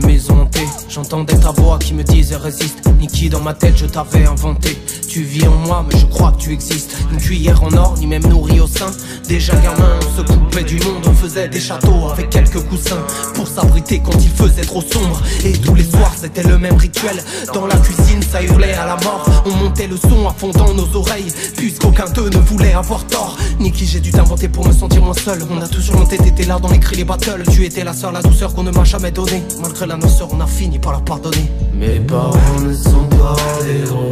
[0.00, 0.66] Maison hantée.
[0.88, 2.86] J'entendais ta voix qui me disait résiste.
[2.98, 4.78] Niki dans ma tête je t'avais inventé.
[5.08, 6.96] Tu vis en moi mais je crois que tu existes.
[7.12, 8.90] Une cuillère en or ni même nourrie au sein.
[9.28, 11.06] Déjà gamin on se coupait du monde.
[11.06, 13.02] On faisait des châteaux avec quelques coussins.
[13.34, 15.20] Pour s'abriter quand il faisait trop sombre.
[15.44, 17.22] Et tous les soirs c'était le même rituel.
[17.54, 19.24] Dans la cuisine ça hurlait à la mort.
[19.46, 21.32] On montait le son à fond dans nos oreilles.
[21.56, 23.36] Puisqu'aucun d'eux ne voulait avoir tort.
[23.58, 25.40] Niki j'ai dû t'inventer pour me sentir moins seul.
[25.50, 27.42] On a toujours monté t'étais là dans les cris les battles.
[27.52, 29.42] Tu étais la sœur la douceur qu'on ne m'a jamais donnée.
[29.60, 29.86] Malgré
[30.32, 31.50] on a fini par la pardonner.
[31.72, 34.08] Mes parents ne sont pas des héros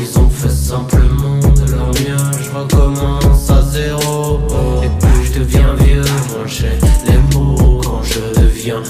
[0.00, 2.16] Ils ont fait simplement de leur mieux.
[2.40, 4.40] Je recommence à zéro.
[4.82, 8.82] Et plus je deviens vieux Moins j'ai les mots Quand je deviens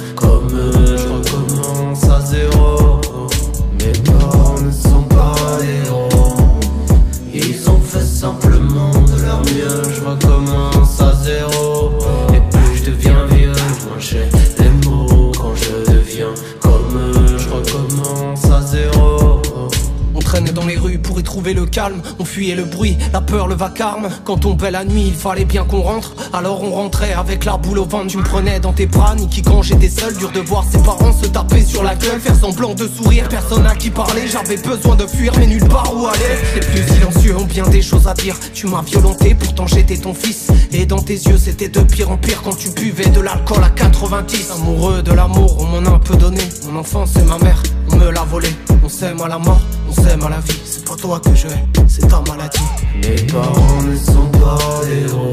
[21.46, 24.08] le calme On fuyait le bruit, la peur, le vacarme.
[24.24, 26.14] Quand tombait la nuit, il fallait bien qu'on rentre.
[26.32, 29.42] Alors on rentrait avec la boule au ventre Tu me prenais dans tes bras, Niki.
[29.42, 32.74] Quand j'étais seul Dur de voir ses parents se taper sur la gueule Faire semblant
[32.74, 36.20] de sourire, personne à qui parler J'avais besoin de fuir mais nulle part où aller.
[36.54, 38.36] Les plus silencieux ont bien des choses à dire.
[38.52, 40.48] Tu m'as violenté, pourtant j'étais ton fils.
[40.72, 43.70] Et dans tes yeux c'était de pire en pire Quand tu buvais de l'alcool à
[43.70, 46.42] 90 Amoureux de l'amour, on m'en a un peu donné.
[46.70, 47.62] Mon enfance c'est ma mère,
[47.92, 48.48] on me l'a volé.
[48.82, 51.48] On s'aime à la mort, on s'aime à la vie C'est pas toi que je
[51.86, 52.58] c'est ta maladie.
[53.02, 55.32] Mes parents ne sont pas des héros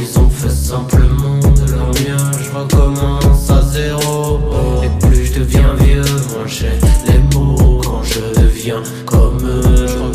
[0.00, 4.40] Ils ont fait simplement de leur mieux Je recommence à zéro.
[4.82, 7.80] Et plus je deviens vieux Moins j'ai les mots.
[7.84, 10.13] Quand je deviens comme eux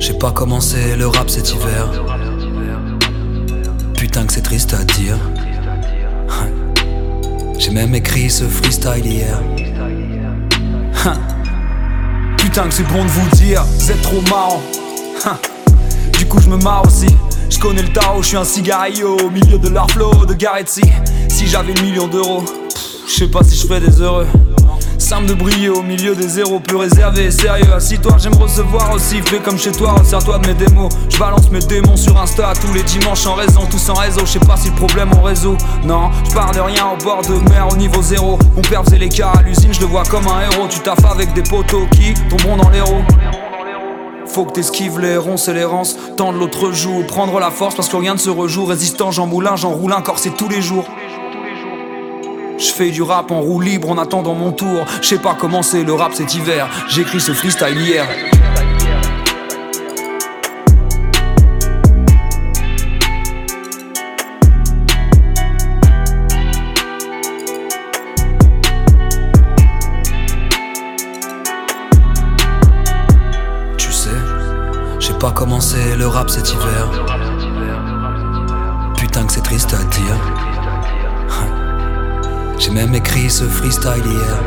[0.00, 1.90] J'ai pas commencé le rap cet hiver.
[3.94, 5.18] Putain que c'est triste à dire.
[7.58, 9.40] J'ai même écrit ce freestyle hier.
[12.38, 14.62] Putain que c'est bon de vous dire, vous êtes trop marrant.
[16.18, 17.06] Du coup je me marre aussi.
[17.48, 20.82] Je connais le tarot, je suis un cigarillo au milieu de leur flow de Garetti.
[21.28, 22.44] Si j'avais le million d'euros,
[23.06, 24.26] je sais pas si je ferais des heureux.
[25.08, 27.72] Simple de briller au milieu des zéros, plus réservé et sérieux.
[27.74, 29.22] Assis-toi, j'aime recevoir aussi.
[29.22, 30.92] Fais comme chez toi, resserre-toi de mes démos.
[31.08, 34.20] Je balance mes démons sur Insta tous les dimanches en raison, tous en réseau.
[34.26, 35.56] Je sais pas si le problème on réseau.
[35.82, 38.38] Non, je pars de rien au bord de mer au niveau zéro.
[38.54, 40.66] Mon père faisait l'écart à l'usine, je le vois comme un héros.
[40.68, 43.00] Tu taffes avec des poteaux qui tomberont dans l'héros.
[44.26, 45.96] Faut que t'esquives les ronces et les rances.
[46.18, 48.66] Tendre l'autre joue, prendre la force parce que rien ne se rejoue.
[48.66, 50.84] Résistant, j'en moulin, j'en roule un c'est tous les jours.
[52.58, 54.84] Je fais du rap en roue libre en attendant mon tour.
[55.00, 56.68] Je sais pas comment c'est le rap cet hiver.
[56.88, 58.04] J'écris ce freestyle hier.
[73.76, 74.10] Tu sais,
[74.98, 76.90] j'ai pas commencé le rap cet hiver.
[78.96, 80.47] Putain que c'est triste à dire.
[82.58, 84.42] J'ai même écrit ce freestyle hier.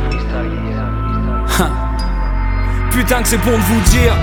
[2.90, 4.14] Putain que c'est bon de vous dire.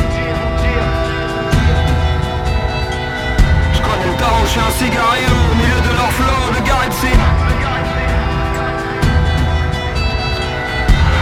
[3.73, 7.13] Je le tarot, je suis un cigario au milieu de leur flow de Garetsi.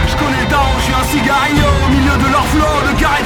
[0.08, 3.17] Je connais le tarot, je suis un cigario au milieu de leur flow de Garetsi.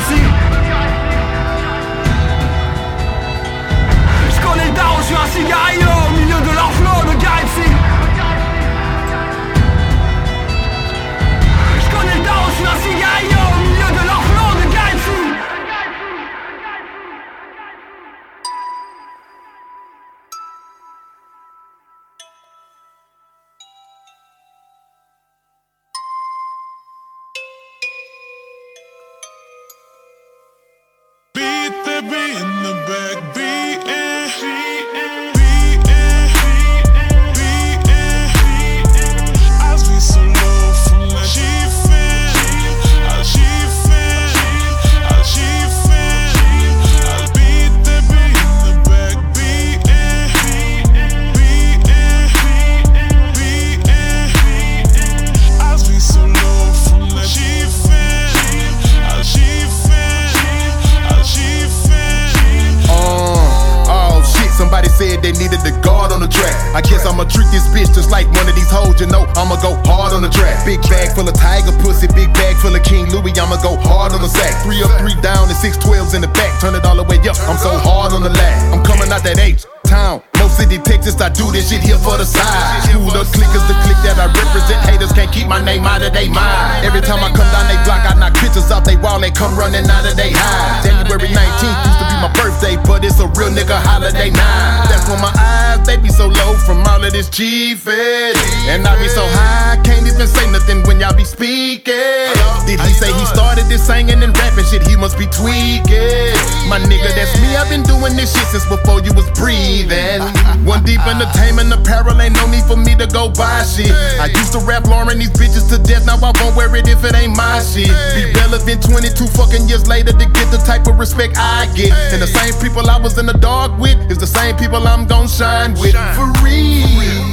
[110.64, 113.90] One deep entertainment apparel, ain't no need for me to go buy shit.
[114.18, 117.04] I used to rap Lauren these bitches to death, now I won't wear it if
[117.04, 117.90] it ain't my shit.
[118.14, 121.92] Be relevant 22 fucking years later to get the type of respect I get.
[122.12, 125.06] And the same people I was in the dark with is the same people I'm
[125.06, 125.92] gon' shine with.
[126.14, 127.31] For real.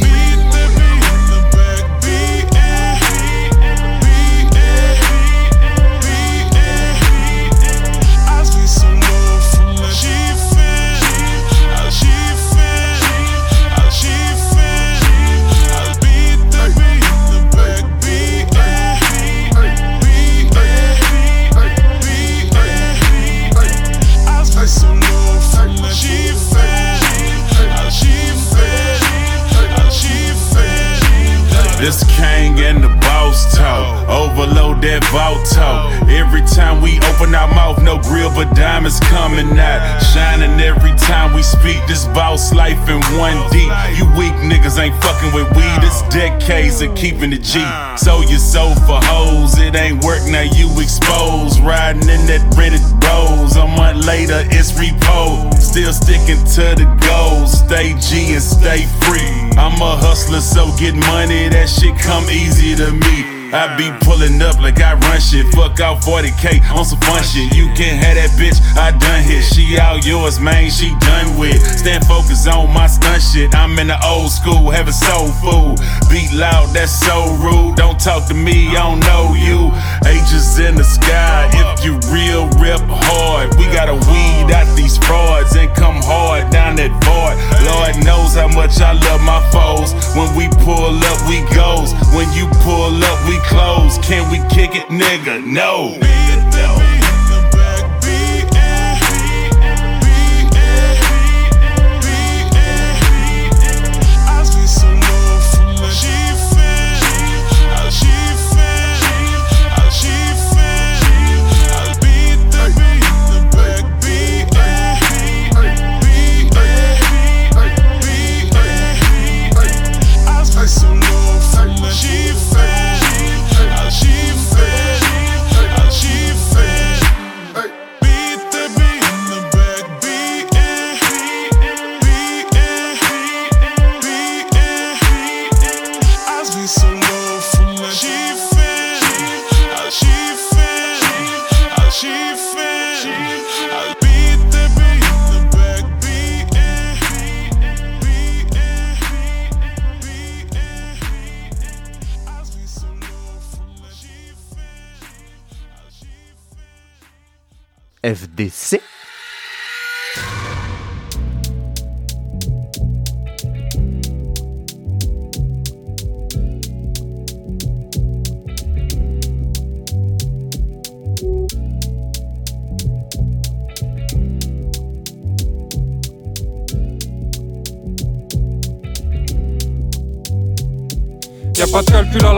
[36.09, 39.99] Every time we open our mouth, no grill but diamonds coming out.
[40.13, 41.77] Shining every time we speak.
[41.87, 43.71] This boss life in one deep.
[43.97, 45.79] You weak niggas ain't fucking with weed.
[45.81, 47.65] It's decades of keeping the G.
[47.97, 49.57] So you sold for hoes.
[49.57, 50.41] It ain't work now.
[50.41, 51.59] You exposed.
[51.59, 53.55] Riding in that rented Rolls.
[53.55, 55.53] A month later, it's repo.
[55.55, 57.59] Still sticking to the goals.
[57.59, 59.57] Stay G and stay free.
[59.57, 61.49] I'm a hustler, so get money.
[61.49, 63.38] That shit come easy to me.
[63.51, 65.47] I be pulling up like I run shit.
[65.53, 67.55] Fuck out 40k on some fun shit.
[67.55, 68.61] You can't have that bitch.
[68.77, 70.69] I done hit She all yours, man.
[70.69, 71.57] She done with.
[71.57, 73.55] Stand focused on my stunt shit.
[73.55, 75.81] I'm in the old school, having soul food.
[76.11, 77.75] Beat loud, that's so rude.
[77.75, 79.73] Don't talk to me, I don't know you.
[80.05, 81.49] Ages in the sky.
[81.49, 83.57] If you real, rip hard.
[83.57, 87.33] We gotta weed out these frauds and come hard down that void.
[87.65, 89.97] Lord knows how much I love my foes.
[90.13, 91.97] When we pull up, we goes.
[92.13, 93.97] When you pull up, we close.
[93.99, 95.45] Can we kick it, nigga?
[95.45, 95.97] No.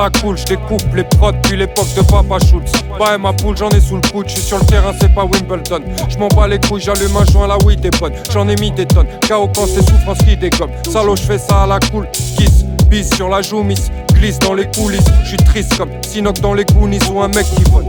[0.02, 2.72] La cool, je découpe les prods depuis l'époque de Papa Schultz.
[2.97, 5.14] Bah et ma poule, j'en ai sous le coude, je suis sur le terrain, c'est
[5.14, 5.82] pas Wimbledon.
[6.10, 8.14] Je m'en bats les couilles, j'allume un joint, la weed est bonne.
[8.32, 10.72] J'en ai mis des tonnes, KO quand c'est souffrance qui dégomme.
[10.89, 14.56] Salaud, je fais ça à la cool, kiss, bis sur la joue, miss, glisse dans
[14.56, 15.06] les coulisses.
[15.24, 17.86] Je suis triste comme Sinoc dans les Goonies ou un mec qui vote.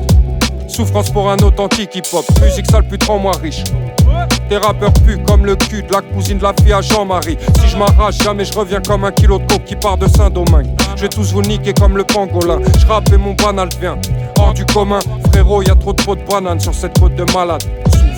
[0.72, 3.62] Souffrance pour un authentique hip-hop, musique sale plus rend moi riche.
[4.48, 7.36] Tes rappeurs puent comme le cul de la cousine de la fille à Jean-Marie.
[7.60, 10.68] Si je m'arrache, jamais je reviens comme un kilo de coke qui part de Saint-Domingue.
[10.96, 12.58] Je vais tous vous niquer comme le pangolin.
[12.78, 13.98] Je rappe et mon banal vient
[14.38, 15.00] hors du commun.
[15.30, 17.62] Frérot, y a trop de pots de banane sur cette côte de malade.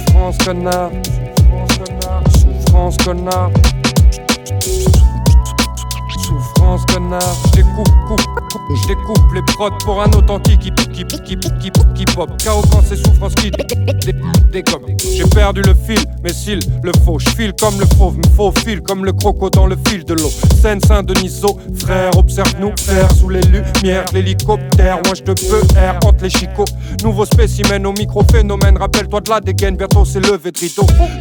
[0.06, 0.90] Souffrance, connard.
[1.02, 2.22] Souffrance, connard.
[2.62, 3.50] Souffrance, connard.
[8.70, 12.30] Je découpe les prods pour un authentique hip hip hip hip hip hip hop.
[12.42, 13.64] KO quand c'est souffrance qui dé-
[14.06, 14.14] dé-
[14.52, 14.82] dégomme.
[15.14, 18.52] J'ai perdu le fil, mais s'il le faut, je file comme le fauve, me faux
[18.64, 20.30] fil comme le croco dans le fil de l'eau.
[20.60, 24.98] Seine Saint-Deniso, frère, observe-nous faire sous les lumières, l'hélicoptère.
[25.04, 26.64] Moi je te peux air entre les chicots.
[27.02, 28.78] Nouveau spécimen au micro-phénomène.
[28.78, 30.58] Rappelle-toi de la dégaine, bientôt c'est levé de.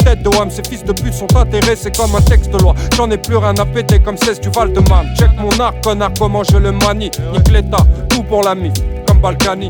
[0.04, 2.74] Tête de Wam, ces fils de pute sont intéressés comme un texte de loi.
[2.96, 5.08] J'en ai plus rien à péter comme 16 du Val de Marne.
[5.18, 7.12] Check mon art, connard, comment je le manie.
[7.34, 8.74] Nique l'état, tout pour la mif,
[9.08, 9.70] comme Balkany.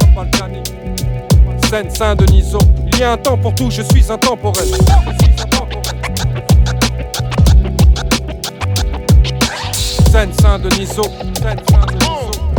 [0.00, 0.62] Comme Balkany.
[1.68, 2.58] Seine Saint-Deniso.
[2.92, 4.68] Il y a un temps pour tout, je suis intemporel.
[10.10, 11.02] Seine Saint-Deniso.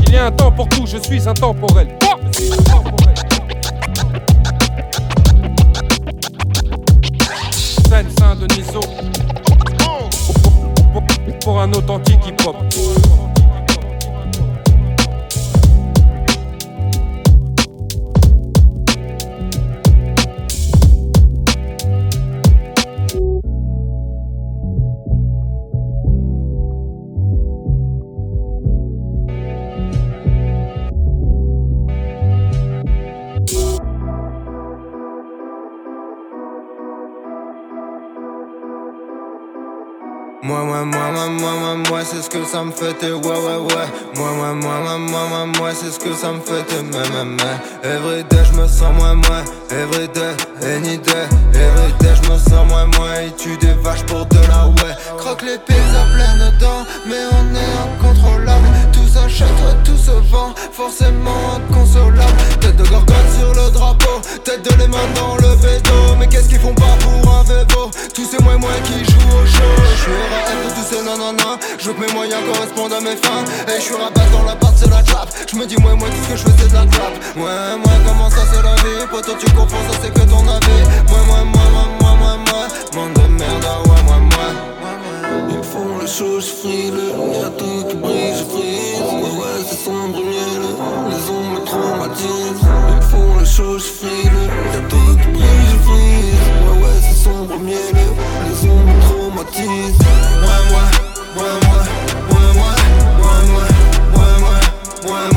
[0.05, 1.87] Il y a un temps pour tout, je suis intemporel.
[2.31, 3.15] Je suis intemporel.
[7.89, 8.81] Seine Saint-Deniso.
[11.59, 13.06] Un authentique hip-hop.
[40.47, 43.19] Moi, moi, moi, moi, moi, moi, moi, c'est ce que ça me fait, te ouais,
[43.19, 43.87] ouais, ouais.
[44.15, 47.25] Moi, moi, moi, moi, moi, moi, moi, c'est ce que ça me fait, mais, mais,
[47.25, 47.89] mais.
[47.89, 49.43] Everyday, je me sens moins, moins.
[49.69, 51.27] Everyday, any day.
[51.53, 53.23] Everyday, je me sens moins, moins.
[53.25, 54.95] Il tue des vaches pour de la ouais.
[55.17, 58.76] Croque les pizzas pleines dents, mais on est incontrôlable.
[59.17, 62.37] S'achète, ouais, tout se vend, forcément inconsolable.
[62.61, 66.15] Tête de gorgone sur le drapeau, tête de les mains dans le veto.
[66.19, 69.45] Mais qu'est-ce qu'ils font pas pour un vélo Tous ces moins, moins qui jouent au
[69.45, 69.73] show.
[69.89, 71.57] Je suis de tous ces nanana.
[71.79, 73.43] Je veux que mes moyens correspondent à mes fins.
[73.67, 75.33] Et je suis rabat dans la part, c'est la trappe.
[75.51, 77.17] Je me dis, moi, moi, tout ce que je fais, c'est de la trappe.
[77.35, 79.07] Ouais, moi, comment ça, c'est la vie?
[79.09, 80.83] Poto, tu confonds, ça, c'est que ton avis.
[81.09, 82.67] Moi, moi, moi, moi, moi, moi, moi.
[82.93, 84.76] Monde de merde, ah ouais, moi, moi.
[85.49, 89.01] Ils font les choses frileux, y'a tout qui brise, frise.
[89.01, 90.63] Ouais, ouais, c'est sombre, miel,
[91.09, 92.63] les ombres traumatisent.
[92.95, 96.43] Ils font les choses frileux, y'a tout qui brise, frise.
[96.63, 97.95] Ouais, ouais, c'est sombre, miel,
[98.45, 99.99] les ombres traumatisent.
[100.45, 100.89] Ouais, ouais,
[101.37, 102.77] ouais, ouais, ouais, ouais, ouais,
[103.23, 103.69] ouais, ouais,
[104.15, 104.53] ouais,
[105.11, 105.36] ouais, ouais.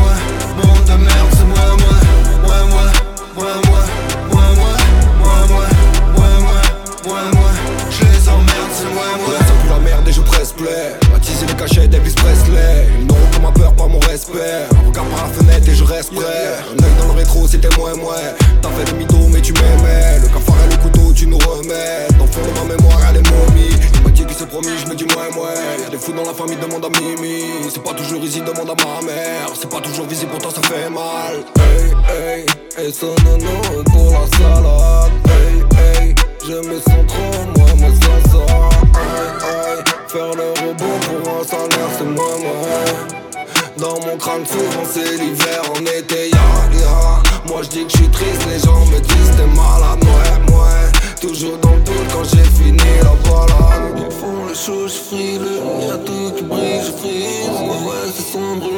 [11.60, 12.88] Cachets d'Elvis Presley.
[12.98, 14.66] Ils n'auront ma peur, pas mon respect.
[14.74, 16.24] Un regard par la fenêtre et je reste prêt.
[16.24, 18.16] Un œil dans le rétro, c'était moi, moi.
[18.62, 20.18] T'as fait mythos, mais tu m'aimais.
[20.22, 22.08] Le cafard et le couteau, tu nous remets.
[22.18, 23.74] Dans le fond de ma mémoire, elle est momie.
[23.94, 25.50] Il m'a dit qu'il s'est promis, je me dis moi, moi.
[25.82, 27.44] Y'a des fous dans la famille, demande à Mimi.
[27.72, 29.50] C'est pas toujours easy, demande à ma mère.
[29.60, 31.44] C'est pas toujours visible, pourtant ça fait mal.
[31.58, 32.46] Hey,
[32.78, 35.12] hey, et son nono pour la salade.
[35.28, 36.14] Hey, hey,
[36.46, 38.44] je me sens trop, moi, moi, sans ça.
[38.98, 42.52] Hey, hey, faire le robot pour un salaire, c'est moi, moi.
[43.78, 47.96] Dans mon crâne souvent c'est l'hiver en été ya ya Moi je dis que je
[47.98, 51.18] suis triste les gens me disent t'es malade ouais ouais.
[51.20, 53.96] Toujours dans le doute quand j'ai fini la balade.
[53.96, 55.48] Ils font le show je frile
[55.88, 57.48] Y'a tout qui brille je frise.
[57.48, 58.68] Ouais ouais c'est sombre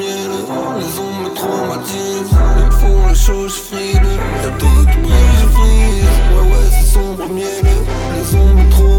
[0.78, 2.36] Les ondes me traumatisent.
[2.64, 4.08] Ils font le show je frile
[4.44, 6.14] Y'a tout qui brille je frise.
[6.30, 7.82] Ouais ouais c'est sombre mielleux
[8.14, 8.91] Les ondes me traumatisent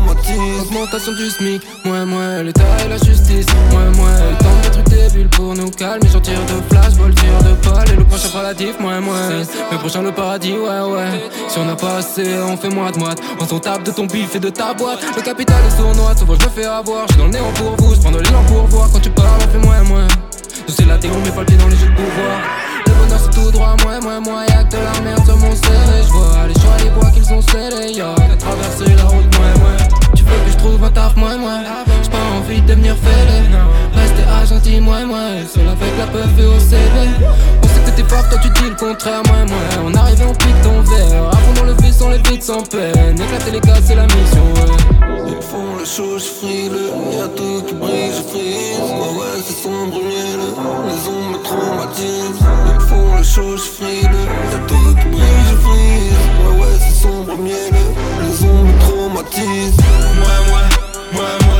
[0.61, 4.89] Augmentation du SMIC, moi moi l'État et la justice, moi moi le temps de trucs
[4.89, 8.05] des bulles pour nous calmer, j'en tire de flash, bol tire de balle et le
[8.05, 9.17] prochain relatif, moi moi
[9.71, 11.29] le prochain le paradis, ouais ouais.
[11.49, 14.05] Si on n'a pas assez, on fait moins de moite, on s'en tape de ton
[14.05, 14.99] bif et de ta boîte.
[15.15, 17.93] Le capital est sournois, souvent je me fais avoir, je dans le néant pour vous,
[17.93, 20.07] je prends de l'élan pour voir quand tu parles, on fait moins moins.
[20.67, 22.39] Nous c'est la on met pas le pied dans les jeux de pouvoir.
[23.17, 26.11] C'est tout droit, moi moi moi y'a que de la merde sur mon CV, je
[26.11, 29.71] vois les choix les bois qu'ils sont scellés, y'a qu'à traverser la route, moi moi.
[30.15, 31.59] Tu veux que je trouve un taf, moi, moi?
[32.03, 33.49] J'ai pas envie de devenir fêlé.
[33.95, 35.17] Rester à gentil, moi, moi.
[35.51, 36.79] Seul avec la peuf et au CV
[37.63, 39.83] On sait que t'es fort, toi tu dis le contraire, moi, moi.
[39.85, 41.23] On arrive et on pique ton verre.
[41.31, 43.19] Avant dans le vide, on les vide sans peine.
[43.19, 45.25] Éclater les cas, c'est la mission, ouais.
[45.27, 46.77] Ils font le show, je frile
[47.11, 48.79] Y'a tout qui brille, je frise.
[48.79, 50.53] Ouais, ouais, c'est sombre mielleux
[50.87, 52.42] Les ondes me traumatisent
[53.33, 54.09] choses, frile
[54.51, 57.73] La tête brise, brise Ouais ouais c'est sombre, miel
[58.21, 59.77] Les ombres traumatisent
[60.19, 60.61] Moi moi,
[61.13, 61.59] moi moi,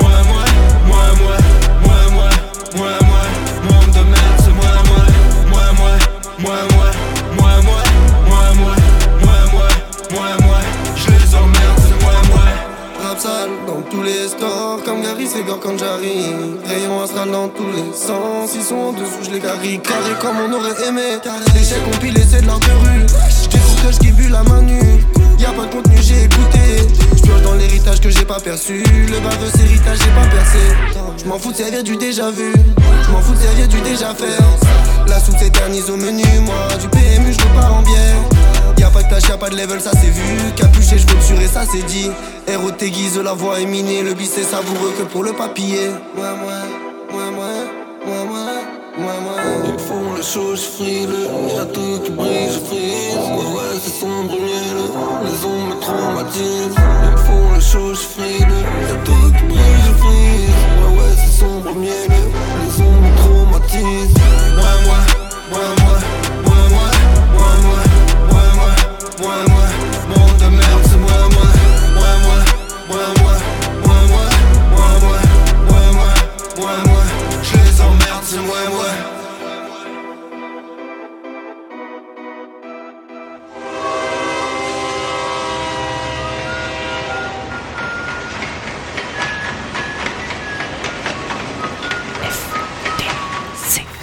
[0.00, 0.44] moi moi,
[0.86, 1.36] moi moi,
[1.82, 2.28] moi moi,
[2.76, 3.03] moi moi
[13.94, 16.58] tous les stores, comme Gary Segur quand j'arrive.
[16.66, 19.78] Rayon astral dans tous les sens, ils sont en dessous, je les carry.
[19.78, 21.18] Carré comme on aurait aimé.
[21.54, 23.06] Les chèques compilés, c'est de l'art de rue.
[23.50, 24.80] J'écoute, j'ai vu la manu.
[25.38, 26.88] Y'a pas de contenu, j'ai écouté.
[27.16, 28.82] J'pioche dans l'héritage que j'ai pas perçu.
[28.82, 30.58] Le baveux héritage, j'ai pas percé.
[31.22, 32.52] J'm'en fous de servir du déjà vu.
[33.06, 34.38] J'm'en fous de servir du déjà fait.
[35.06, 36.68] La soupe s'éternise au menu, moi.
[36.80, 38.33] Du PMU, je pas en bière.
[38.78, 40.52] Y'a pas de tâche, y'a pas de level, ça c'est vu.
[40.56, 42.10] Capuché, je sur et ça c'est dit.
[42.46, 44.02] Héros t'aiguise, la voix est minée.
[44.02, 45.88] Le bis c'est savoureux que pour le papier.
[46.16, 47.54] Ouais, ouais, ouais, ouais,
[48.08, 48.24] ouais,
[48.98, 49.72] ouais, ouais.
[49.72, 51.08] Ils font le show, je frile.
[51.56, 53.16] Y'a tout qui brille, je frise.
[53.16, 54.92] Ouais, ouais, c'est sombre mielleux.
[55.24, 56.76] Les ondes me traumatisent.
[56.76, 58.54] Ils font le show, je frile.
[58.88, 60.56] Y'a tout qui brille, je frise.
[60.78, 62.28] Ouais, ouais, c'est sombre mielleux.
[62.60, 64.14] Les me traumatisent.
[64.56, 65.04] Ouais, ouais,
[65.52, 65.83] ouais, ouais,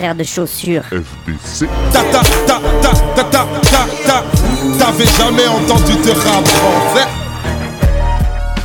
[0.01, 0.81] Frère de chaussures.
[0.85, 1.67] FBC.
[1.93, 4.23] Ta ta ta ta ta ta ta ta.
[4.79, 7.07] T'avais jamais entendu de rap français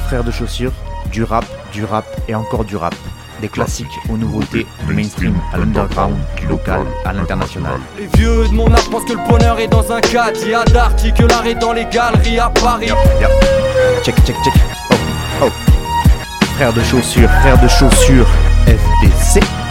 [0.07, 0.73] Frères de chaussures,
[1.13, 2.95] du rap, du rap et encore du rap.
[3.43, 7.81] Des classiques aux nouveautés, du mainstream à l'underground, du local à l'international.
[7.99, 10.39] Les vieux de mon âge pensent que le bonheur est dans un cadre.
[10.43, 12.89] Il y a d'arty que l'art est dans les galeries à Paris.
[14.03, 14.55] Check, check, check.
[14.91, 14.95] Oh,
[15.43, 15.51] oh.
[16.55, 18.27] Frères de chaussures, frères de chaussures,
[18.67, 19.66] FDC.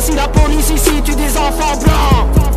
[0.00, 2.53] Si la police ici tue des enfants blancs